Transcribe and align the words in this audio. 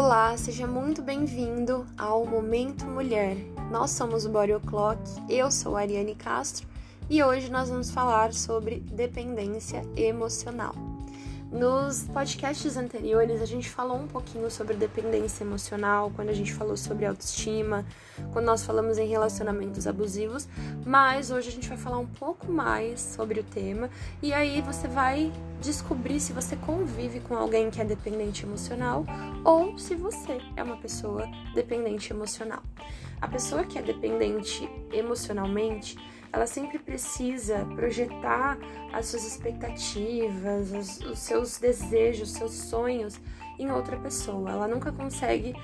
Olá, 0.00 0.36
seja 0.36 0.64
muito 0.64 1.02
bem-vindo 1.02 1.84
ao 1.98 2.24
Momento 2.24 2.84
Mulher. 2.84 3.36
Nós 3.68 3.90
somos 3.90 4.24
o 4.24 4.30
Body 4.30 4.54
O'Clock, 4.54 5.00
eu 5.28 5.50
sou 5.50 5.76
a 5.76 5.80
Ariane 5.80 6.14
Castro 6.14 6.68
e 7.10 7.20
hoje 7.20 7.50
nós 7.50 7.68
vamos 7.68 7.90
falar 7.90 8.32
sobre 8.32 8.78
dependência 8.78 9.82
emocional. 9.96 10.72
Nos 11.50 12.02
podcasts 12.02 12.76
anteriores, 12.76 13.40
a 13.40 13.46
gente 13.46 13.70
falou 13.70 13.96
um 13.96 14.06
pouquinho 14.06 14.50
sobre 14.50 14.74
dependência 14.74 15.44
emocional, 15.44 16.12
quando 16.14 16.28
a 16.28 16.34
gente 16.34 16.52
falou 16.52 16.76
sobre 16.76 17.06
autoestima, 17.06 17.86
quando 18.34 18.44
nós 18.44 18.66
falamos 18.66 18.98
em 18.98 19.08
relacionamentos 19.08 19.86
abusivos, 19.86 20.46
mas 20.84 21.30
hoje 21.30 21.48
a 21.48 21.52
gente 21.52 21.66
vai 21.66 21.78
falar 21.78 21.98
um 21.98 22.06
pouco 22.06 22.52
mais 22.52 23.00
sobre 23.00 23.40
o 23.40 23.42
tema 23.42 23.88
e 24.22 24.34
aí 24.34 24.60
você 24.60 24.86
vai 24.86 25.32
descobrir 25.62 26.20
se 26.20 26.34
você 26.34 26.54
convive 26.54 27.20
com 27.20 27.34
alguém 27.34 27.70
que 27.70 27.80
é 27.80 27.84
dependente 27.84 28.44
emocional 28.44 29.06
ou 29.42 29.78
se 29.78 29.94
você 29.94 30.42
é 30.54 30.62
uma 30.62 30.76
pessoa 30.76 31.26
dependente 31.54 32.12
emocional. 32.12 32.62
A 33.22 33.26
pessoa 33.26 33.64
que 33.64 33.78
é 33.78 33.82
dependente 33.82 34.68
emocionalmente, 34.92 35.96
ela 36.32 36.46
sempre 36.46 36.78
precisa 36.78 37.64
projetar 37.74 38.58
as 38.92 39.06
suas 39.06 39.24
expectativas, 39.24 40.72
os, 40.72 41.00
os 41.00 41.18
seus 41.18 41.58
desejos, 41.58 42.30
os 42.30 42.36
seus 42.36 42.52
sonhos 42.52 43.20
em 43.58 43.70
outra 43.70 43.96
pessoa. 43.96 44.50
Ela 44.50 44.68
nunca 44.68 44.92
consegue 44.92 45.54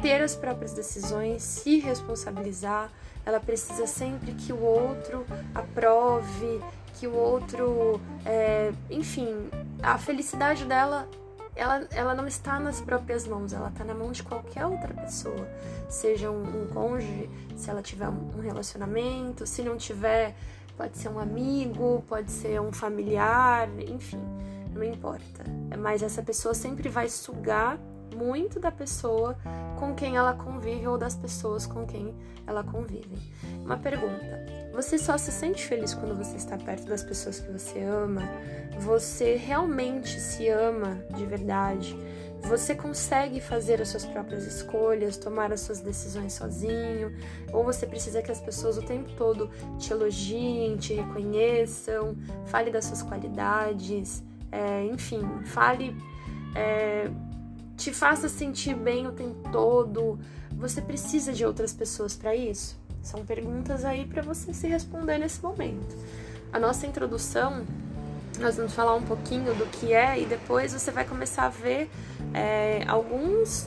ter 0.00 0.22
as 0.22 0.34
próprias 0.34 0.72
decisões, 0.72 1.42
se 1.42 1.78
responsabilizar. 1.78 2.90
Ela 3.24 3.38
precisa 3.38 3.86
sempre 3.86 4.32
que 4.32 4.52
o 4.52 4.60
outro 4.60 5.24
aprove, 5.54 6.60
que 6.98 7.06
o 7.06 7.14
outro, 7.14 8.00
é, 8.24 8.72
enfim, 8.90 9.48
a 9.82 9.98
felicidade 9.98 10.64
dela 10.64 11.08
ela, 11.54 11.86
ela 11.90 12.14
não 12.14 12.26
está 12.26 12.58
nas 12.58 12.80
próprias 12.80 13.26
mãos, 13.26 13.52
ela 13.52 13.68
está 13.68 13.84
na 13.84 13.94
mão 13.94 14.12
de 14.12 14.22
qualquer 14.22 14.66
outra 14.66 14.94
pessoa. 14.94 15.48
Seja 15.88 16.30
um, 16.30 16.42
um 16.42 16.66
cônjuge, 16.68 17.28
se 17.56 17.68
ela 17.70 17.82
tiver 17.82 18.08
um 18.08 18.40
relacionamento, 18.40 19.46
se 19.46 19.62
não 19.62 19.76
tiver, 19.76 20.34
pode 20.76 20.96
ser 20.96 21.08
um 21.08 21.18
amigo, 21.18 22.04
pode 22.08 22.30
ser 22.30 22.60
um 22.60 22.72
familiar, 22.72 23.68
enfim, 23.80 24.20
não 24.74 24.82
importa. 24.82 25.44
Mas 25.78 26.02
essa 26.02 26.22
pessoa 26.22 26.54
sempre 26.54 26.88
vai 26.88 27.08
sugar 27.08 27.78
muito 28.14 28.60
da 28.60 28.70
pessoa 28.70 29.36
com 29.78 29.94
quem 29.94 30.16
ela 30.16 30.34
convive 30.34 30.86
ou 30.86 30.96
das 30.96 31.16
pessoas 31.16 31.66
com 31.66 31.86
quem 31.86 32.14
ela 32.46 32.62
convive. 32.62 33.18
Uma 33.64 33.76
pergunta: 33.76 34.46
você 34.72 34.96
só 34.96 35.18
se 35.18 35.30
sente 35.30 35.66
feliz 35.66 35.92
quando 35.92 36.16
você 36.16 36.36
está 36.36 36.56
perto 36.56 36.86
das 36.86 37.02
pessoas 37.02 37.38
que 37.38 37.50
você 37.52 37.80
ama? 37.82 38.22
Você 38.80 39.36
realmente 39.36 40.18
se 40.18 40.48
ama 40.48 40.98
de 41.14 41.26
verdade? 41.26 41.96
Você 42.42 42.74
consegue 42.74 43.40
fazer 43.40 43.80
as 43.80 43.88
suas 43.88 44.04
próprias 44.04 44.44
escolhas, 44.46 45.16
tomar 45.16 45.52
as 45.52 45.60
suas 45.60 45.80
decisões 45.80 46.32
sozinho? 46.32 47.14
Ou 47.52 47.62
você 47.62 47.86
precisa 47.86 48.20
que 48.22 48.32
as 48.32 48.40
pessoas 48.40 48.76
o 48.76 48.82
tempo 48.82 49.12
todo 49.12 49.50
te 49.78 49.92
elogiem, 49.92 50.76
te 50.76 50.94
reconheçam, 50.94 52.16
fale 52.46 52.70
das 52.70 52.86
suas 52.86 53.02
qualidades, 53.02 54.24
é, 54.50 54.84
enfim, 54.86 55.22
fale. 55.44 55.96
É, 56.56 57.10
te 57.76 57.92
faça 57.92 58.28
sentir 58.28 58.74
bem 58.74 59.06
o 59.06 59.12
tempo 59.12 59.50
todo. 59.50 60.18
Você 60.52 60.82
precisa 60.82 61.32
de 61.32 61.44
outras 61.44 61.72
pessoas 61.72 62.16
para 62.16 62.34
isso? 62.34 62.81
São 63.02 63.24
perguntas 63.24 63.84
aí 63.84 64.06
para 64.06 64.22
você 64.22 64.54
se 64.54 64.66
responder 64.68 65.18
nesse 65.18 65.42
momento. 65.42 65.96
A 66.52 66.58
nossa 66.58 66.86
introdução, 66.86 67.64
nós 68.38 68.56
vamos 68.56 68.72
falar 68.74 68.94
um 68.94 69.02
pouquinho 69.02 69.54
do 69.54 69.66
que 69.66 69.92
é 69.92 70.20
e 70.20 70.24
depois 70.24 70.72
você 70.72 70.90
vai 70.90 71.04
começar 71.04 71.46
a 71.46 71.48
ver 71.48 71.90
é, 72.32 72.84
alguns 72.86 73.66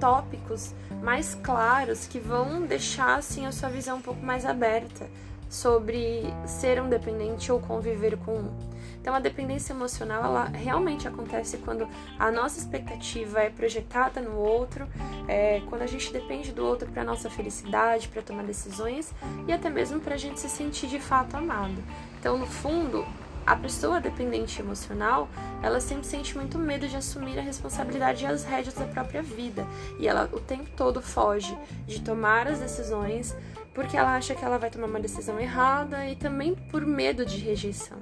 tópicos 0.00 0.72
mais 1.02 1.34
claros 1.34 2.06
que 2.06 2.18
vão 2.18 2.62
deixar 2.62 3.18
assim 3.18 3.46
a 3.46 3.52
sua 3.52 3.68
visão 3.68 3.98
um 3.98 4.02
pouco 4.02 4.24
mais 4.24 4.44
aberta 4.44 5.08
sobre 5.48 6.22
ser 6.46 6.80
um 6.82 6.88
dependente 6.88 7.52
ou 7.52 7.60
conviver 7.60 8.16
com 8.16 8.32
um. 8.32 8.71
Então, 9.02 9.16
a 9.16 9.18
dependência 9.18 9.72
emocional, 9.72 10.24
ela 10.24 10.44
realmente 10.44 11.08
acontece 11.08 11.58
quando 11.58 11.88
a 12.16 12.30
nossa 12.30 12.60
expectativa 12.60 13.40
é 13.40 13.50
projetada 13.50 14.20
no 14.20 14.36
outro, 14.36 14.86
é, 15.26 15.60
quando 15.68 15.82
a 15.82 15.88
gente 15.88 16.12
depende 16.12 16.52
do 16.52 16.64
outro 16.64 16.88
para 16.88 17.02
nossa 17.02 17.28
felicidade, 17.28 18.06
para 18.06 18.22
tomar 18.22 18.44
decisões 18.44 19.12
e 19.48 19.52
até 19.52 19.68
mesmo 19.68 19.98
para 19.98 20.14
a 20.14 20.16
gente 20.16 20.38
se 20.38 20.48
sentir 20.48 20.86
de 20.86 21.00
fato 21.00 21.36
amado. 21.36 21.82
Então, 22.20 22.38
no 22.38 22.46
fundo, 22.46 23.04
a 23.44 23.56
pessoa 23.56 24.00
dependente 24.00 24.60
emocional, 24.60 25.28
ela 25.64 25.80
sempre 25.80 26.06
sente 26.06 26.36
muito 26.36 26.56
medo 26.56 26.86
de 26.86 26.94
assumir 26.94 27.36
a 27.40 27.42
responsabilidade 27.42 28.22
e 28.22 28.26
as 28.28 28.44
rédeas 28.44 28.76
da 28.76 28.84
própria 28.84 29.20
vida. 29.20 29.66
E 29.98 30.06
ela 30.06 30.30
o 30.32 30.38
tempo 30.38 30.70
todo 30.76 31.02
foge 31.02 31.58
de 31.88 32.00
tomar 32.00 32.46
as 32.46 32.60
decisões 32.60 33.34
porque 33.74 33.96
ela 33.96 34.14
acha 34.14 34.34
que 34.34 34.44
ela 34.44 34.58
vai 34.58 34.70
tomar 34.70 34.86
uma 34.86 35.00
decisão 35.00 35.40
errada 35.40 36.06
e 36.06 36.14
também 36.14 36.54
por 36.54 36.86
medo 36.86 37.26
de 37.26 37.38
rejeição. 37.38 37.98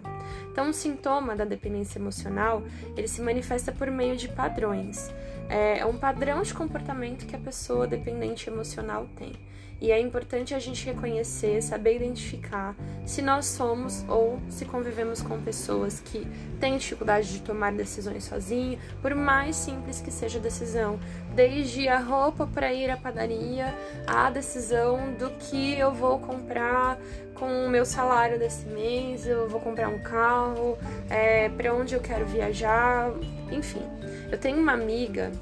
Então, 0.51 0.69
um 0.69 0.73
sintoma 0.73 1.37
da 1.37 1.45
dependência 1.45 1.99
emocional, 1.99 2.63
ele 2.97 3.07
se 3.09 3.23
manifesta 3.23 3.71
por 3.73 3.91
meio 3.91 4.17
de 4.17 4.29
padrões. 4.29 5.11
É 5.49 5.85
um 5.87 5.97
padrão 5.97 6.43
de 6.43 6.55
comportamento 6.55 7.27
que 7.27 7.35
a 7.35 7.39
pessoa 7.39 7.87
dependente 7.87 8.49
emocional 8.49 9.07
tem. 9.17 9.33
E 9.81 9.91
é 9.91 9.99
importante 9.99 10.55
a 10.55 10.59
gente 10.59 10.85
reconhecer, 10.85 11.63
saber 11.63 11.97
identificar 11.97 12.77
se 13.07 13.23
nós 13.23 13.47
somos 13.47 14.05
ou 14.09 14.39
se 14.49 14.67
convivemos 14.67 15.23
com 15.23 15.41
pessoas 15.41 16.01
que 16.01 16.27
têm 16.61 16.77
dificuldade 16.77 17.33
de 17.33 17.41
tomar 17.41 17.73
decisões 17.73 18.25
sozinho, 18.25 18.79
por 19.01 19.15
mais 19.15 19.57
simples 19.57 20.01
que 20.01 20.11
seja 20.11 20.39
a 20.39 20.43
decisão, 20.43 21.01
desde 21.35 21.89
a 21.89 21.99
roupa 21.99 22.47
para 22.47 22.73
ir 22.75 22.91
à 22.91 22.97
padaria, 22.97 23.75
a 24.07 24.29
decisão 24.29 25.15
do 25.15 25.31
que 25.31 25.79
eu 25.79 25.93
vou 25.93 26.19
comprar 26.19 26.99
com 27.35 27.65
o 27.65 27.71
meu 27.71 27.87
salário 27.87 28.39
desse 28.39 28.67
mês, 28.67 29.27
eu 29.27 29.49
vou 29.49 29.61
comprar 29.61 29.89
um 29.89 29.99
carro, 30.01 30.77
é, 31.09 31.49
para 31.49 31.75
onde 31.75 31.95
eu 31.95 32.01
quero 32.01 32.27
viajar, 32.27 33.11
enfim. 33.51 33.83
Eu 34.31 34.37
tenho 34.37 34.59
uma 34.59 34.73
amiga 34.73 35.33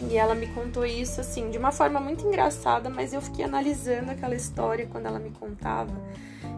e 0.00 0.16
ela 0.16 0.34
me 0.34 0.46
contou 0.48 0.86
isso 0.86 1.20
assim, 1.20 1.50
de 1.50 1.58
uma 1.58 1.72
forma 1.72 1.98
muito 1.98 2.26
engraçada, 2.26 2.88
mas 2.88 3.12
eu 3.12 3.20
fiquei 3.20 3.44
analisando 3.44 4.10
aquela 4.10 4.34
história 4.34 4.86
quando 4.86 5.06
ela 5.06 5.18
me 5.18 5.30
contava 5.30 5.92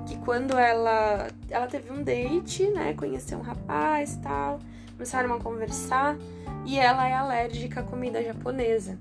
que 0.06 0.19
quando 0.19 0.59
ela 0.59 1.28
ela 1.49 1.67
teve 1.67 1.91
um 1.93 2.03
date, 2.03 2.67
né, 2.69 2.95
conheceu 2.95 3.39
um 3.39 3.43
rapaz, 3.43 4.19
tal, 4.23 4.59
começaram 4.93 5.33
a 5.34 5.39
conversar 5.39 6.17
e 6.67 6.78
ela 6.78 7.09
é 7.09 7.15
alérgica 7.15 7.81
à 7.81 7.83
comida 7.83 8.23
japonesa. 8.23 8.99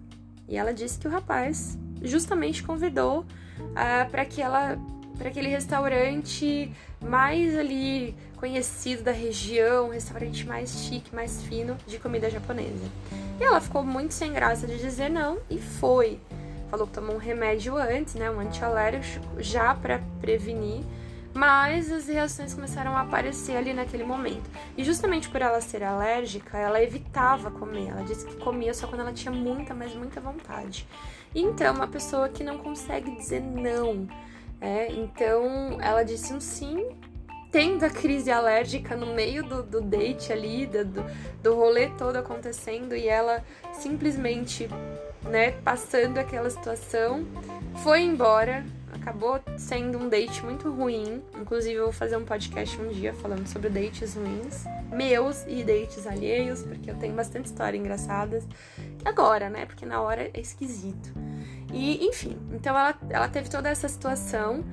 E 0.48 0.56
ela 0.56 0.74
disse 0.74 0.98
que 1.00 1.08
o 1.08 1.12
rapaz 1.12 1.78
justamente 2.02 2.64
convidou 2.64 3.22
uh, 3.22 4.10
para 4.10 4.24
que 4.26 4.42
ela 4.42 4.78
para 5.18 5.28
aquele 5.28 5.50
restaurante 5.50 6.74
mais 7.02 7.58
ali 7.58 8.16
conhecido 8.38 9.04
da 9.04 9.12
região, 9.12 9.88
um 9.88 9.92
restaurante 9.92 10.46
mais 10.46 10.86
chique, 10.86 11.14
mais 11.14 11.42
fino 11.44 11.78
de 11.86 12.00
comida 12.00 12.30
japonesa. 12.30 12.86
E 13.40 13.44
ela 13.44 13.60
ficou 13.60 13.84
muito 13.84 14.14
sem 14.14 14.32
graça 14.34 14.66
de 14.66 14.78
dizer 14.78 15.10
não 15.10 15.40
e 15.50 15.58
foi. 15.58 16.20
Falou 16.70 16.86
que 16.86 16.94
tomou 16.94 17.16
um 17.16 17.20
remédio 17.20 17.76
antes, 17.78 18.16
né, 18.16 18.30
um 18.30 18.40
antialérgico, 18.40 19.42
já 19.42 19.74
para 19.74 20.00
prevenir, 20.22 20.84
mas 21.34 21.92
as 21.92 22.08
reações 22.08 22.54
começaram 22.54 22.96
a 22.96 23.02
aparecer 23.02 23.58
ali 23.58 23.74
naquele 23.74 24.04
momento. 24.04 24.50
E 24.78 24.84
justamente 24.84 25.30
por 25.30 25.42
ela 25.42 25.60
ser 25.62 25.84
alérgica, 25.84 26.58
ela 26.58 26.82
evitava 26.82 27.50
comer. 27.50 27.90
Ela 27.90 28.04
disse 28.04 28.26
que 28.26 28.36
comia 28.36 28.74
só 28.74 28.88
quando 28.88 29.02
ela 29.02 29.14
tinha 29.14 29.32
muita, 29.32 29.74
mas 29.74 29.94
muita 29.96 30.20
vontade. 30.20 30.88
Então, 31.34 31.76
uma 31.76 31.88
pessoa 31.88 32.30
que 32.30 32.44
não 32.44 32.58
consegue 32.58 33.16
dizer 33.16 33.42
não 33.42 34.08
é, 34.62 34.92
então 34.92 35.78
ela 35.82 36.04
disse 36.04 36.34
um 36.34 36.40
sim, 36.40 36.86
tendo 37.52 37.84
a 37.84 37.90
crise 37.90 38.32
alérgica 38.32 38.96
no 38.96 39.08
meio 39.08 39.44
do, 39.44 39.64
do 39.64 39.82
date 39.82 40.32
ali, 40.32 40.66
do, 40.66 40.86
do 41.42 41.56
rolê 41.56 41.90
todo 41.98 42.18
acontecendo, 42.18 42.96
e 42.96 43.08
ela 43.08 43.44
simplesmente, 43.74 44.70
né, 45.24 45.52
passando 45.64 46.18
aquela 46.18 46.50
situação, 46.50 47.26
foi 47.84 48.02
embora. 48.02 48.66
Acabou 48.92 49.40
sendo 49.58 49.98
um 49.98 50.10
date 50.10 50.44
muito 50.44 50.70
ruim. 50.70 51.24
Inclusive, 51.40 51.76
eu 51.76 51.84
vou 51.86 51.94
fazer 51.94 52.18
um 52.18 52.26
podcast 52.26 52.80
um 52.82 52.90
dia 52.90 53.14
falando 53.14 53.48
sobre 53.48 53.70
dates 53.70 54.16
ruins, 54.16 54.66
meus 54.92 55.46
e 55.48 55.64
dates 55.64 56.06
alheios, 56.06 56.64
porque 56.64 56.92
eu 56.92 56.96
tenho 56.96 57.14
bastante 57.14 57.46
histórias 57.46 57.80
engraçadas. 57.80 58.46
Agora, 59.06 59.50
né? 59.50 59.66
Porque 59.66 59.86
na 59.86 60.02
hora 60.02 60.30
é 60.34 60.40
esquisito. 60.40 61.14
E, 61.74 62.06
enfim, 62.08 62.38
então 62.52 62.78
ela, 62.78 62.96
ela 63.10 63.28
teve 63.28 63.50
toda 63.50 63.70
essa 63.70 63.88
situação 63.88 64.64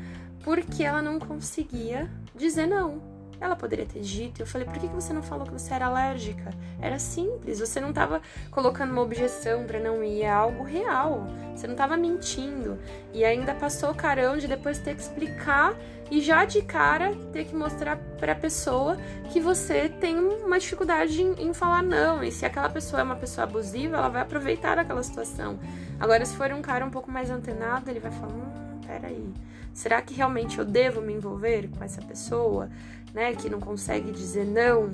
porque 0.43 0.85
ela 0.85 1.03
não 1.03 1.19
conseguia 1.19 2.11
dizer 2.35 2.67
não. 2.67 3.16
Ela 3.41 3.55
poderia 3.55 3.87
ter 3.87 4.01
dito. 4.01 4.41
Eu 4.41 4.47
falei, 4.47 4.67
por 4.67 4.79
que 4.79 4.87
você 4.87 5.13
não 5.13 5.23
falou 5.23 5.47
que 5.47 5.53
você 5.53 5.75
era 5.75 5.87
alérgica? 5.87 6.51
Era 6.81 6.99
simples, 6.99 7.61
você 7.61 7.81
não 7.81 7.91
estava 7.91 8.21
colocando 8.51 8.93
uma 8.93 9.03
objeção 9.03 9.65
para 9.65 9.79
não 9.79 10.03
ir, 10.03 10.23
é 10.23 10.31
algo 10.31 10.65
real. 10.65 11.27
Você 11.55 11.67
não 11.67 11.75
estava 11.75 11.97
mentindo. 11.97 12.79
E 13.13 13.25
ainda 13.25 13.55
passou 13.55 13.91
o 13.91 13.95
carão 13.95 14.37
de 14.37 14.47
depois 14.47 14.79
ter 14.79 14.95
que 14.95 15.03
explicar 15.03 15.75
e 16.11 16.21
já 16.21 16.45
de 16.45 16.63
cara 16.63 17.15
ter 17.33 17.45
que 17.45 17.55
mostrar 17.55 17.97
para 18.19 18.33
a 18.33 18.37
pessoa 18.37 18.97
que 19.31 19.41
você 19.41 19.89
tem 19.89 20.17
uma 20.17 20.59
dificuldade 20.59 21.21
em, 21.21 21.33
em, 21.49 21.53
falar 21.53 21.83
não. 21.83 22.23
E 22.23 22.31
se 22.31 22.47
aquela 22.47 22.69
pessoa 22.69 23.01
é 23.01 23.03
uma 23.03 23.17
pessoa 23.17 23.45
abusiva, 23.45 23.97
ela 23.97 24.09
vai 24.09 24.23
aproveitar 24.23 24.79
aquela 24.79 25.03
situação. 25.03 25.59
Agora, 25.99 26.25
se 26.25 26.37
for 26.37 26.53
um 26.53 26.63
cara 26.63 26.85
um 26.85 26.91
pouco 26.91 27.11
mais 27.11 27.31
antenado, 27.31 27.91
ele 27.91 28.01
vai 28.01 28.13
falar: 28.13 28.33
hum, 28.33 28.81
peraí, 28.87 29.33
será 29.73 30.01
que 30.01 30.15
realmente 30.15 30.59
eu 30.59 30.65
devo 30.65 31.01
me 31.01 31.13
envolver 31.13 31.69
com 31.77 31.83
essa 31.83 32.01
pessoa, 32.03 32.69
né, 33.17 33.35
que 33.35 33.49
não 33.49 33.59
consegue 33.59 34.13
dizer 34.13 34.45
não? 34.45 34.91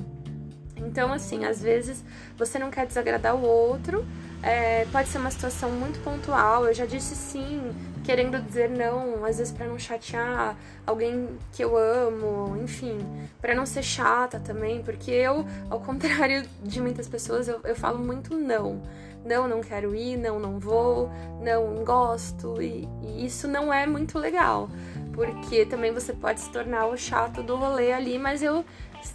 Então, 0.77 1.13
assim, 1.13 1.45
às 1.45 1.61
vezes 1.61 2.05
você 2.39 2.57
não 2.57 2.71
quer 2.71 2.87
desagradar 2.87 3.35
o 3.35 3.43
outro, 3.43 4.07
é, 4.41 4.87
pode 4.93 5.09
ser 5.09 5.19
uma 5.19 5.31
situação 5.31 5.71
muito 5.71 5.99
pontual. 6.05 6.67
Eu 6.67 6.73
já 6.73 6.87
disse 6.87 7.17
sim, 7.17 7.73
querendo 8.05 8.41
dizer 8.41 8.71
não, 8.71 9.25
às 9.25 9.39
vezes 9.39 9.53
para 9.53 9.67
não 9.67 9.77
chatear 9.77 10.57
alguém 10.87 11.37
que 11.53 11.65
eu 11.65 11.77
amo, 11.77 12.57
enfim, 12.63 12.99
para 13.41 13.57
não 13.57 13.67
ser 13.67 13.83
chata 13.83 14.39
também, 14.39 14.83
porque 14.83 15.11
eu, 15.11 15.45
ao 15.69 15.81
contrário 15.83 16.45
de 16.63 16.81
muitas 16.81 17.09
pessoas, 17.09 17.49
eu, 17.49 17.61
eu 17.65 17.75
falo 17.75 17.99
muito 17.99 18.37
não. 18.37 18.81
Não, 19.25 19.47
não 19.47 19.61
quero 19.61 19.95
ir, 19.95 20.17
não, 20.17 20.41
não 20.41 20.59
vou, 20.59 21.09
não 21.41 21.85
gosto, 21.85 22.61
e, 22.61 22.89
e 23.03 23.25
isso 23.25 23.47
não 23.47 23.73
é 23.73 23.87
muito 23.87 24.19
legal, 24.19 24.69
porque 25.13 25.67
também 25.67 25.93
você 25.93 26.13
pode 26.13 26.41
se 26.41 26.51
tornar 26.51 26.87
o 26.87 26.97
chato 26.97 27.43
do 27.43 27.57
rolê 27.57 27.93
ali, 27.93 28.19
mas 28.19 28.43
eu 28.43 28.65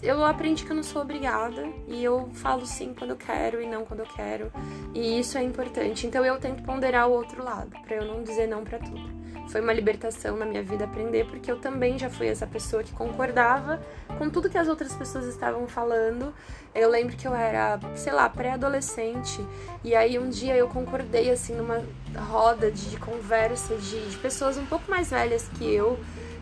eu 0.03 0.23
aprendi 0.25 0.65
que 0.65 0.71
eu 0.71 0.75
não 0.75 0.83
sou 0.83 1.01
obrigada 1.01 1.65
e 1.88 2.03
eu 2.03 2.29
falo 2.33 2.65
sim 2.65 2.94
quando 2.94 3.11
eu 3.11 3.17
quero 3.17 3.61
e 3.61 3.67
não 3.67 3.85
quando 3.85 4.01
eu 4.01 4.05
quero. 4.05 4.51
E 4.94 5.19
isso 5.19 5.38
é 5.38 5.44
importante. 5.44 6.05
Então 6.05 6.25
eu 6.25 6.38
tento 6.39 6.61
ponderar 6.63 7.07
o 7.07 7.13
outro 7.13 7.44
lado, 7.44 7.71
para 7.83 7.95
eu 7.95 8.05
não 8.05 8.21
dizer 8.21 8.47
não 8.47 8.63
para 8.63 8.79
tudo. 8.79 9.16
Foi 9.49 9.61
uma 9.61 9.73
libertação 9.73 10.35
na 10.35 10.45
minha 10.45 10.61
vida 10.61 10.85
aprender, 10.85 11.25
porque 11.25 11.51
eu 11.51 11.57
também 11.57 11.97
já 11.97 12.09
fui 12.09 12.27
essa 12.27 12.45
pessoa 12.45 12.83
que 12.83 12.91
concordava 12.91 13.81
com 14.17 14.29
tudo 14.29 14.49
que 14.49 14.57
as 14.57 14.67
outras 14.67 14.94
pessoas 14.94 15.25
estavam 15.25 15.67
falando. 15.67 16.33
Eu 16.75 16.89
lembro 16.89 17.15
que 17.15 17.27
eu 17.27 17.33
era, 17.33 17.79
sei 17.95 18.13
lá, 18.13 18.29
pré-adolescente, 18.29 19.39
e 19.83 19.95
aí 19.95 20.19
um 20.19 20.29
dia 20.29 20.55
eu 20.55 20.67
concordei, 20.67 21.31
assim, 21.31 21.55
numa 21.55 21.81
roda 22.29 22.69
de 22.69 22.97
conversa 22.97 23.75
de, 23.75 24.09
de 24.09 24.17
pessoas 24.17 24.57
um 24.57 24.65
pouco 24.65 24.89
mais 24.89 25.09
velhas 25.09 25.47
que 25.57 25.73
eu 25.73 25.97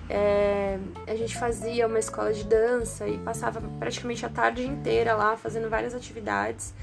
é, 0.09 0.77
a 1.07 1.15
gente 1.15 1.37
fazia 1.37 1.87
uma 1.87 1.99
escola 1.99 2.31
de 2.31 2.43
dança 2.43 3.07
e 3.07 3.17
passava 3.19 3.61
praticamente 3.79 4.25
a 4.25 4.29
tarde 4.29 4.65
inteira 4.65 5.15
lá 5.15 5.35
fazendo 5.35 5.69
várias 5.69 5.95
atividades. 5.95 6.73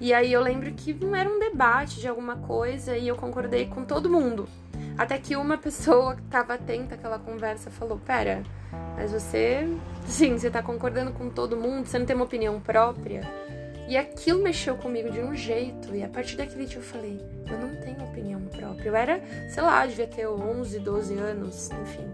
E 0.00 0.14
aí 0.14 0.32
eu 0.32 0.40
lembro 0.40 0.70
que 0.72 0.94
não 0.94 1.14
era 1.14 1.28
um 1.28 1.40
debate 1.40 2.00
de 2.00 2.06
alguma 2.06 2.36
coisa 2.36 2.96
e 2.96 3.08
eu 3.08 3.16
concordei 3.16 3.66
com 3.66 3.84
todo 3.84 4.08
mundo. 4.08 4.48
Até 4.96 5.18
que 5.18 5.36
uma 5.36 5.56
pessoa 5.58 6.14
que 6.14 6.22
estava 6.22 6.54
atenta 6.54 6.94
àquela 6.94 7.18
conversa 7.18 7.70
falou: 7.70 7.98
Pera, 7.98 8.42
mas 8.96 9.12
você, 9.12 9.68
sim, 10.06 10.38
você 10.38 10.50
tá 10.50 10.62
concordando 10.62 11.12
com 11.12 11.28
todo 11.28 11.56
mundo, 11.56 11.86
você 11.86 11.98
não 11.98 12.06
tem 12.06 12.14
uma 12.14 12.24
opinião 12.24 12.60
própria? 12.60 13.22
E 13.88 13.96
aquilo 13.96 14.42
mexeu 14.42 14.76
comigo 14.76 15.10
de 15.10 15.20
um 15.20 15.34
jeito. 15.34 15.94
E 15.94 16.04
a 16.04 16.08
partir 16.08 16.36
daquele 16.36 16.66
dia 16.66 16.78
eu 16.78 16.82
falei: 16.82 17.20
Eu 17.50 17.58
não 17.58 17.74
tenho 17.80 18.04
opinião 18.04 18.40
própria. 18.42 18.88
Eu 18.88 18.94
era, 18.94 19.20
sei 19.48 19.62
lá, 19.62 19.84
devia 19.86 20.06
ter 20.06 20.28
11, 20.28 20.78
12 20.78 21.14
anos, 21.14 21.70
enfim. 21.70 22.08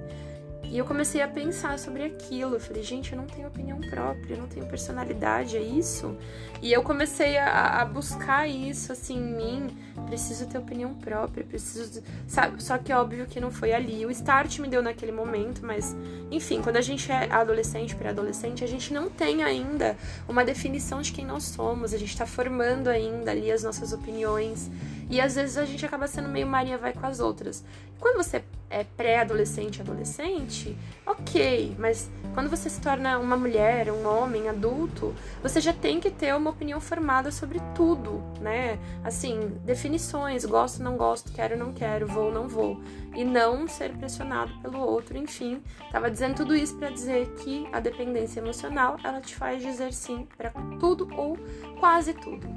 E 0.74 0.78
eu 0.78 0.84
comecei 0.84 1.22
a 1.22 1.28
pensar 1.28 1.78
sobre 1.78 2.02
aquilo. 2.02 2.56
Eu 2.56 2.60
falei, 2.60 2.82
gente, 2.82 3.12
eu 3.12 3.16
não 3.16 3.26
tenho 3.26 3.46
opinião 3.46 3.80
própria, 3.80 4.34
eu 4.34 4.38
não 4.38 4.48
tenho 4.48 4.66
personalidade, 4.66 5.56
é 5.56 5.62
isso? 5.62 6.16
E 6.60 6.72
eu 6.72 6.82
comecei 6.82 7.38
a, 7.38 7.80
a 7.80 7.84
buscar 7.84 8.48
isso, 8.48 8.90
assim, 8.90 9.16
em 9.16 9.36
mim. 9.36 9.76
Preciso 10.08 10.48
ter 10.48 10.58
opinião 10.58 10.92
própria, 10.92 11.44
preciso. 11.44 12.02
Sabe? 12.26 12.60
Só 12.60 12.76
que 12.76 12.92
óbvio 12.92 13.24
que 13.24 13.38
não 13.38 13.52
foi 13.52 13.72
ali. 13.72 14.04
O 14.04 14.10
start 14.10 14.58
me 14.58 14.66
deu 14.66 14.82
naquele 14.82 15.12
momento, 15.12 15.64
mas, 15.64 15.94
enfim, 16.28 16.60
quando 16.60 16.78
a 16.78 16.80
gente 16.80 17.12
é 17.12 17.30
adolescente, 17.30 17.94
pré-adolescente, 17.94 18.64
a 18.64 18.66
gente 18.66 18.92
não 18.92 19.08
tem 19.08 19.44
ainda 19.44 19.96
uma 20.28 20.44
definição 20.44 21.00
de 21.00 21.12
quem 21.12 21.24
nós 21.24 21.44
somos. 21.44 21.94
A 21.94 21.98
gente 21.98 22.18
tá 22.18 22.26
formando 22.26 22.88
ainda 22.88 23.30
ali 23.30 23.48
as 23.52 23.62
nossas 23.62 23.92
opiniões. 23.92 24.68
E 25.08 25.20
às 25.20 25.36
vezes 25.36 25.56
a 25.56 25.64
gente 25.64 25.86
acaba 25.86 26.08
sendo 26.08 26.28
meio 26.28 26.48
Maria 26.48 26.76
vai 26.76 26.92
com 26.92 27.06
as 27.06 27.20
outras. 27.20 27.62
Quando 28.00 28.16
você 28.16 28.38
é 28.38 28.44
pré-adolescente, 28.82 29.80
adolescente, 29.80 30.76
ok, 31.06 31.76
mas 31.78 32.10
quando 32.32 32.50
você 32.50 32.68
se 32.68 32.80
torna 32.80 33.18
uma 33.18 33.36
mulher, 33.36 33.92
um 33.92 34.06
homem, 34.08 34.48
adulto, 34.48 35.14
você 35.40 35.60
já 35.60 35.72
tem 35.72 36.00
que 36.00 36.10
ter 36.10 36.34
uma 36.34 36.50
opinião 36.50 36.80
formada 36.80 37.30
sobre 37.30 37.60
tudo, 37.74 38.20
né? 38.40 38.78
Assim, 39.04 39.52
definições, 39.64 40.44
gosto, 40.44 40.82
não 40.82 40.96
gosto, 40.96 41.30
quero, 41.32 41.56
não 41.56 41.72
quero, 41.72 42.06
vou, 42.08 42.32
não 42.32 42.48
vou. 42.48 42.80
E 43.14 43.24
não 43.24 43.68
ser 43.68 43.92
pressionado 43.92 44.52
pelo 44.60 44.80
outro, 44.80 45.16
enfim. 45.16 45.62
Tava 45.92 46.10
dizendo 46.10 46.34
tudo 46.34 46.56
isso 46.56 46.76
para 46.76 46.90
dizer 46.90 47.28
que 47.36 47.68
a 47.72 47.78
dependência 47.78 48.40
emocional, 48.40 48.96
ela 49.04 49.20
te 49.20 49.36
faz 49.36 49.62
dizer 49.62 49.92
sim 49.92 50.26
para 50.36 50.50
tudo 50.80 51.08
ou 51.14 51.38
quase 51.78 52.14
tudo. 52.14 52.48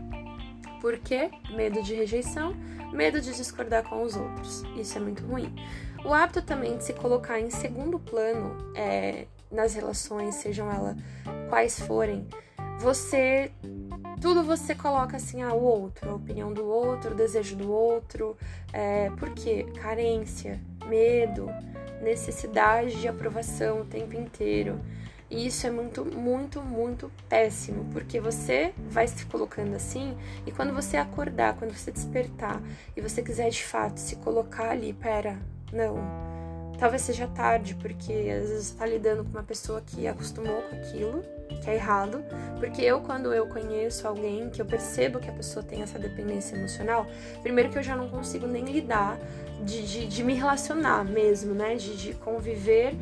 Por 0.81 0.97
quê? 0.99 1.29
Medo 1.55 1.81
de 1.83 1.93
rejeição, 1.93 2.53
medo 2.93 3.19
de 3.19 3.35
discordar 3.35 3.83
com 3.83 4.03
os 4.03 4.15
outros. 4.15 4.63
Isso 4.75 4.97
é 4.97 5.01
muito 5.01 5.25
ruim. 5.25 5.53
O 6.03 6.13
hábito 6.13 6.41
também 6.41 6.77
de 6.77 6.83
se 6.83 6.94
colocar 6.94 7.39
em 7.39 7.49
segundo 7.49 7.99
plano 7.99 8.55
é, 8.75 9.25
nas 9.51 9.73
relações, 9.73 10.35
sejam 10.35 10.71
elas 10.71 10.95
quais 11.49 11.79
forem, 11.79 12.27
você. 12.79 13.51
Tudo 14.19 14.44
você 14.44 14.73
coloca 14.73 15.17
assim, 15.17 15.44
ah, 15.44 15.53
o 15.53 15.61
outro, 15.61 16.09
a 16.09 16.15
opinião 16.15 16.51
do 16.51 16.65
outro, 16.65 17.11
o 17.11 17.15
desejo 17.15 17.55
do 17.55 17.71
outro. 17.71 18.35
É, 18.73 19.11
por 19.11 19.29
quê? 19.31 19.65
Carência, 19.79 20.59
medo, 20.88 21.47
necessidade 22.01 23.00
de 23.00 23.07
aprovação 23.07 23.81
o 23.81 23.85
tempo 23.85 24.15
inteiro. 24.15 24.79
E 25.29 25.45
isso 25.45 25.67
é 25.67 25.69
muito, 25.69 26.05
muito, 26.05 26.61
muito 26.61 27.11
péssimo, 27.27 27.85
porque 27.91 28.19
você 28.19 28.73
vai 28.89 29.07
se 29.07 29.25
colocando 29.25 29.75
assim, 29.75 30.17
e 30.45 30.51
quando 30.51 30.73
você 30.73 30.95
acordar, 30.95 31.57
quando 31.57 31.73
você 31.73 31.91
despertar, 31.91 32.61
e 32.95 33.01
você 33.01 33.21
quiser 33.21 33.50
de 33.50 33.61
fato 33.61 34.00
se 34.00 34.15
colocar 34.15 34.69
ali, 34.69 34.93
pera, 34.93 35.38
não. 35.71 36.27
Talvez 36.77 37.01
seja 37.01 37.27
tarde, 37.27 37.73
porque 37.75 38.13
às 38.13 38.49
vezes 38.49 38.67
você 38.67 38.75
tá 38.75 38.85
lidando 38.85 39.23
com 39.23 39.31
uma 39.31 39.43
pessoa 39.43 39.81
que 39.81 40.07
acostumou 40.07 40.61
com 40.61 40.75
aquilo, 40.75 41.23
que 41.63 41.69
é 41.69 41.75
errado. 41.75 42.23
Porque 42.59 42.81
eu, 42.81 43.01
quando 43.01 43.33
eu 43.33 43.47
conheço 43.47 44.07
alguém, 44.07 44.49
que 44.49 44.61
eu 44.61 44.65
percebo 44.65 45.19
que 45.19 45.27
a 45.27 45.33
pessoa 45.33 45.63
tem 45.63 45.81
essa 45.81 45.97
dependência 45.97 46.55
emocional, 46.55 47.07
primeiro 47.41 47.71
que 47.71 47.79
eu 47.79 47.83
já 47.83 47.95
não 47.95 48.07
consigo 48.09 48.45
nem 48.45 48.63
lidar 48.63 49.17
de, 49.65 49.81
de, 49.87 50.07
de 50.07 50.23
me 50.23 50.35
relacionar 50.35 51.03
mesmo, 51.03 51.55
né? 51.55 51.75
De, 51.75 51.97
de 51.97 52.13
conviver 52.13 52.93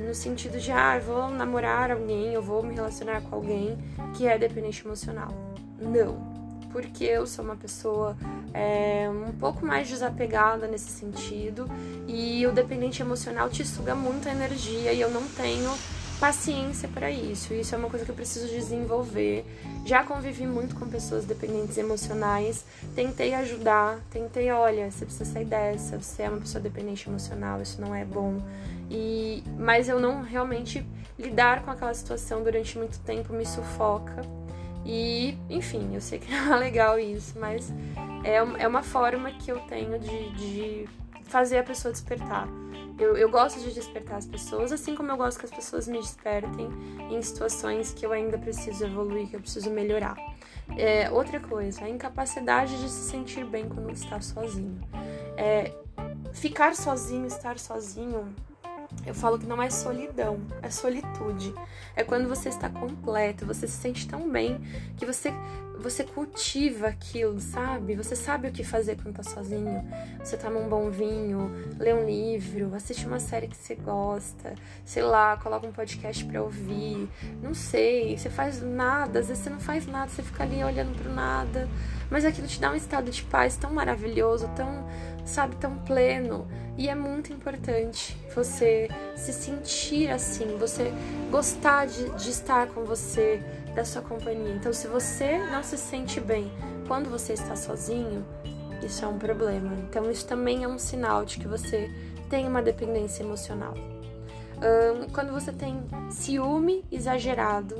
no 0.00 0.14
sentido 0.14 0.58
de, 0.58 0.72
ah, 0.72 0.96
eu 0.96 1.02
vou 1.02 1.28
namorar 1.28 1.90
alguém, 1.90 2.32
eu 2.32 2.40
vou 2.40 2.62
me 2.62 2.74
relacionar 2.74 3.20
com 3.22 3.34
alguém 3.34 3.76
que 4.16 4.26
é 4.26 4.38
dependente 4.38 4.84
emocional. 4.86 5.28
Não. 5.78 6.37
Porque 6.80 7.02
eu 7.02 7.26
sou 7.26 7.44
uma 7.44 7.56
pessoa 7.56 8.16
é, 8.54 9.10
um 9.10 9.32
pouco 9.32 9.66
mais 9.66 9.88
desapegada 9.88 10.68
nesse 10.68 10.92
sentido 10.92 11.68
e 12.06 12.46
o 12.46 12.52
dependente 12.52 13.02
emocional 13.02 13.50
te 13.50 13.64
suga 13.64 13.96
muito 13.96 14.28
a 14.28 14.30
energia 14.30 14.92
e 14.92 15.00
eu 15.00 15.10
não 15.10 15.26
tenho 15.30 15.68
paciência 16.20 16.88
para 16.88 17.10
isso. 17.10 17.52
Isso 17.52 17.74
é 17.74 17.78
uma 17.78 17.90
coisa 17.90 18.04
que 18.04 18.12
eu 18.12 18.14
preciso 18.14 18.46
desenvolver. 18.46 19.44
Já 19.84 20.04
convivi 20.04 20.46
muito 20.46 20.76
com 20.76 20.88
pessoas 20.88 21.24
dependentes 21.24 21.76
emocionais, 21.76 22.64
tentei 22.94 23.34
ajudar, 23.34 23.98
tentei, 24.08 24.48
olha, 24.52 24.88
você 24.88 25.04
precisa 25.04 25.24
sair 25.24 25.46
dessa, 25.46 26.00
você 26.00 26.22
é 26.22 26.28
uma 26.28 26.38
pessoa 26.38 26.62
dependente 26.62 27.08
emocional, 27.08 27.60
isso 27.60 27.80
não 27.80 27.92
é 27.92 28.04
bom. 28.04 28.40
E 28.88 29.42
mas 29.58 29.88
eu 29.88 29.98
não 29.98 30.22
realmente 30.22 30.86
lidar 31.18 31.64
com 31.64 31.72
aquela 31.72 31.92
situação 31.92 32.44
durante 32.44 32.78
muito 32.78 33.00
tempo 33.00 33.32
me 33.32 33.44
sufoca. 33.44 34.37
E, 34.84 35.36
enfim, 35.50 35.94
eu 35.94 36.00
sei 36.00 36.18
que 36.18 36.30
não 36.32 36.54
é 36.54 36.56
legal 36.56 36.98
isso, 36.98 37.38
mas 37.38 37.72
é, 38.24 38.36
é 38.36 38.68
uma 38.68 38.82
forma 38.82 39.30
que 39.32 39.50
eu 39.50 39.60
tenho 39.60 39.98
de, 39.98 40.30
de 40.30 40.88
fazer 41.24 41.58
a 41.58 41.62
pessoa 41.62 41.92
despertar. 41.92 42.48
Eu, 42.98 43.16
eu 43.16 43.30
gosto 43.30 43.60
de 43.60 43.72
despertar 43.72 44.16
as 44.16 44.26
pessoas, 44.26 44.72
assim 44.72 44.96
como 44.96 45.10
eu 45.12 45.16
gosto 45.16 45.38
que 45.38 45.44
as 45.44 45.52
pessoas 45.52 45.86
me 45.86 45.98
despertem 45.98 46.68
em 47.10 47.22
situações 47.22 47.92
que 47.92 48.04
eu 48.04 48.10
ainda 48.10 48.36
preciso 48.36 48.84
evoluir, 48.84 49.28
que 49.28 49.36
eu 49.36 49.40
preciso 49.40 49.70
melhorar. 49.70 50.16
É, 50.76 51.08
outra 51.10 51.38
coisa, 51.38 51.84
a 51.84 51.88
incapacidade 51.88 52.76
de 52.80 52.88
se 52.88 53.08
sentir 53.10 53.44
bem 53.44 53.68
quando 53.68 53.92
está 53.92 54.20
sozinho. 54.20 54.80
É, 55.36 55.72
ficar 56.32 56.74
sozinho, 56.74 57.26
estar 57.26 57.58
sozinho, 57.58 58.34
eu 59.06 59.14
falo 59.14 59.38
que 59.38 59.46
não 59.46 59.62
é 59.62 59.70
solidão, 59.70 60.40
é 60.62 60.70
solitude. 60.70 61.54
É 61.96 62.04
quando 62.04 62.28
você 62.28 62.48
está 62.48 62.68
completo, 62.68 63.46
você 63.46 63.66
se 63.66 63.76
sente 63.76 64.08
tão 64.08 64.28
bem 64.30 64.60
que 64.96 65.06
você 65.06 65.32
você 65.78 66.02
cultiva 66.02 66.88
aquilo, 66.88 67.38
sabe? 67.38 67.94
Você 67.94 68.16
sabe 68.16 68.48
o 68.48 68.52
que 68.52 68.64
fazer 68.64 68.96
quando 68.96 69.14
tá 69.14 69.22
sozinho. 69.22 69.84
Você 70.18 70.36
toma 70.36 70.58
um 70.58 70.68
bom 70.68 70.90
vinho, 70.90 71.50
lê 71.78 71.94
um 71.94 72.04
livro, 72.04 72.74
assiste 72.74 73.06
uma 73.06 73.20
série 73.20 73.46
que 73.46 73.56
você 73.56 73.76
gosta, 73.76 74.54
sei 74.84 75.02
lá, 75.02 75.36
coloca 75.36 75.66
um 75.66 75.72
podcast 75.72 76.24
pra 76.24 76.42
ouvir. 76.42 77.08
Não 77.40 77.54
sei, 77.54 78.16
você 78.18 78.28
faz 78.28 78.60
nada, 78.60 79.20
às 79.20 79.28
vezes 79.28 79.44
você 79.44 79.50
não 79.50 79.60
faz 79.60 79.86
nada, 79.86 80.08
você 80.08 80.22
fica 80.22 80.42
ali 80.42 80.62
olhando 80.62 80.96
pro 81.00 81.12
nada. 81.12 81.68
Mas 82.10 82.24
aquilo 82.24 82.48
te 82.48 82.60
dá 82.60 82.72
um 82.72 82.76
estado 82.76 83.10
de 83.10 83.22
paz 83.22 83.56
tão 83.56 83.72
maravilhoso, 83.72 84.50
tão, 84.56 84.84
sabe, 85.24 85.56
tão 85.56 85.78
pleno. 85.78 86.48
E 86.78 86.88
é 86.88 86.94
muito 86.94 87.32
importante 87.32 88.16
você 88.32 88.88
se 89.16 89.32
sentir 89.32 90.08
assim, 90.10 90.56
você 90.56 90.92
gostar 91.28 91.88
de, 91.88 92.08
de 92.10 92.30
estar 92.30 92.68
com 92.68 92.84
você 92.84 93.42
da 93.74 93.84
sua 93.84 94.00
companhia. 94.00 94.54
Então, 94.54 94.72
se 94.72 94.86
você 94.86 95.38
não 95.50 95.60
se 95.64 95.76
sente 95.76 96.20
bem 96.20 96.48
quando 96.86 97.10
você 97.10 97.32
está 97.32 97.56
sozinho, 97.56 98.24
isso 98.80 99.04
é 99.04 99.08
um 99.08 99.18
problema. 99.18 99.74
Então, 99.88 100.08
isso 100.08 100.24
também 100.24 100.62
é 100.62 100.68
um 100.68 100.78
sinal 100.78 101.24
de 101.24 101.40
que 101.40 101.48
você 101.48 101.90
tem 102.30 102.46
uma 102.46 102.62
dependência 102.62 103.24
emocional. 103.24 103.74
Um, 103.74 105.08
quando 105.12 105.32
você 105.32 105.50
tem 105.52 105.82
ciúme 106.10 106.84
exagerado 106.92 107.74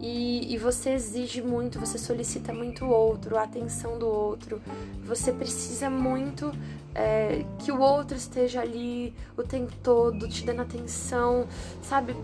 e, 0.00 0.54
e, 0.54 0.56
você 0.58 0.90
exige 0.90 1.42
muito, 1.42 1.80
você 1.80 1.98
solicita 1.98 2.52
muito 2.52 2.84
o 2.84 2.88
outro, 2.88 3.36
a 3.36 3.42
atenção 3.42 3.98
do 3.98 4.06
outro, 4.06 4.62
você 5.04 5.32
precisa 5.32 5.90
muito 5.90 6.52
é, 6.98 7.44
que 7.60 7.70
o 7.70 7.78
outro 7.80 8.16
esteja 8.16 8.60
ali 8.60 9.14
o 9.36 9.44
tempo 9.44 9.72
todo, 9.84 10.28
te 10.28 10.44
dando 10.44 10.62
atenção, 10.62 11.46
sabe? 11.80 12.16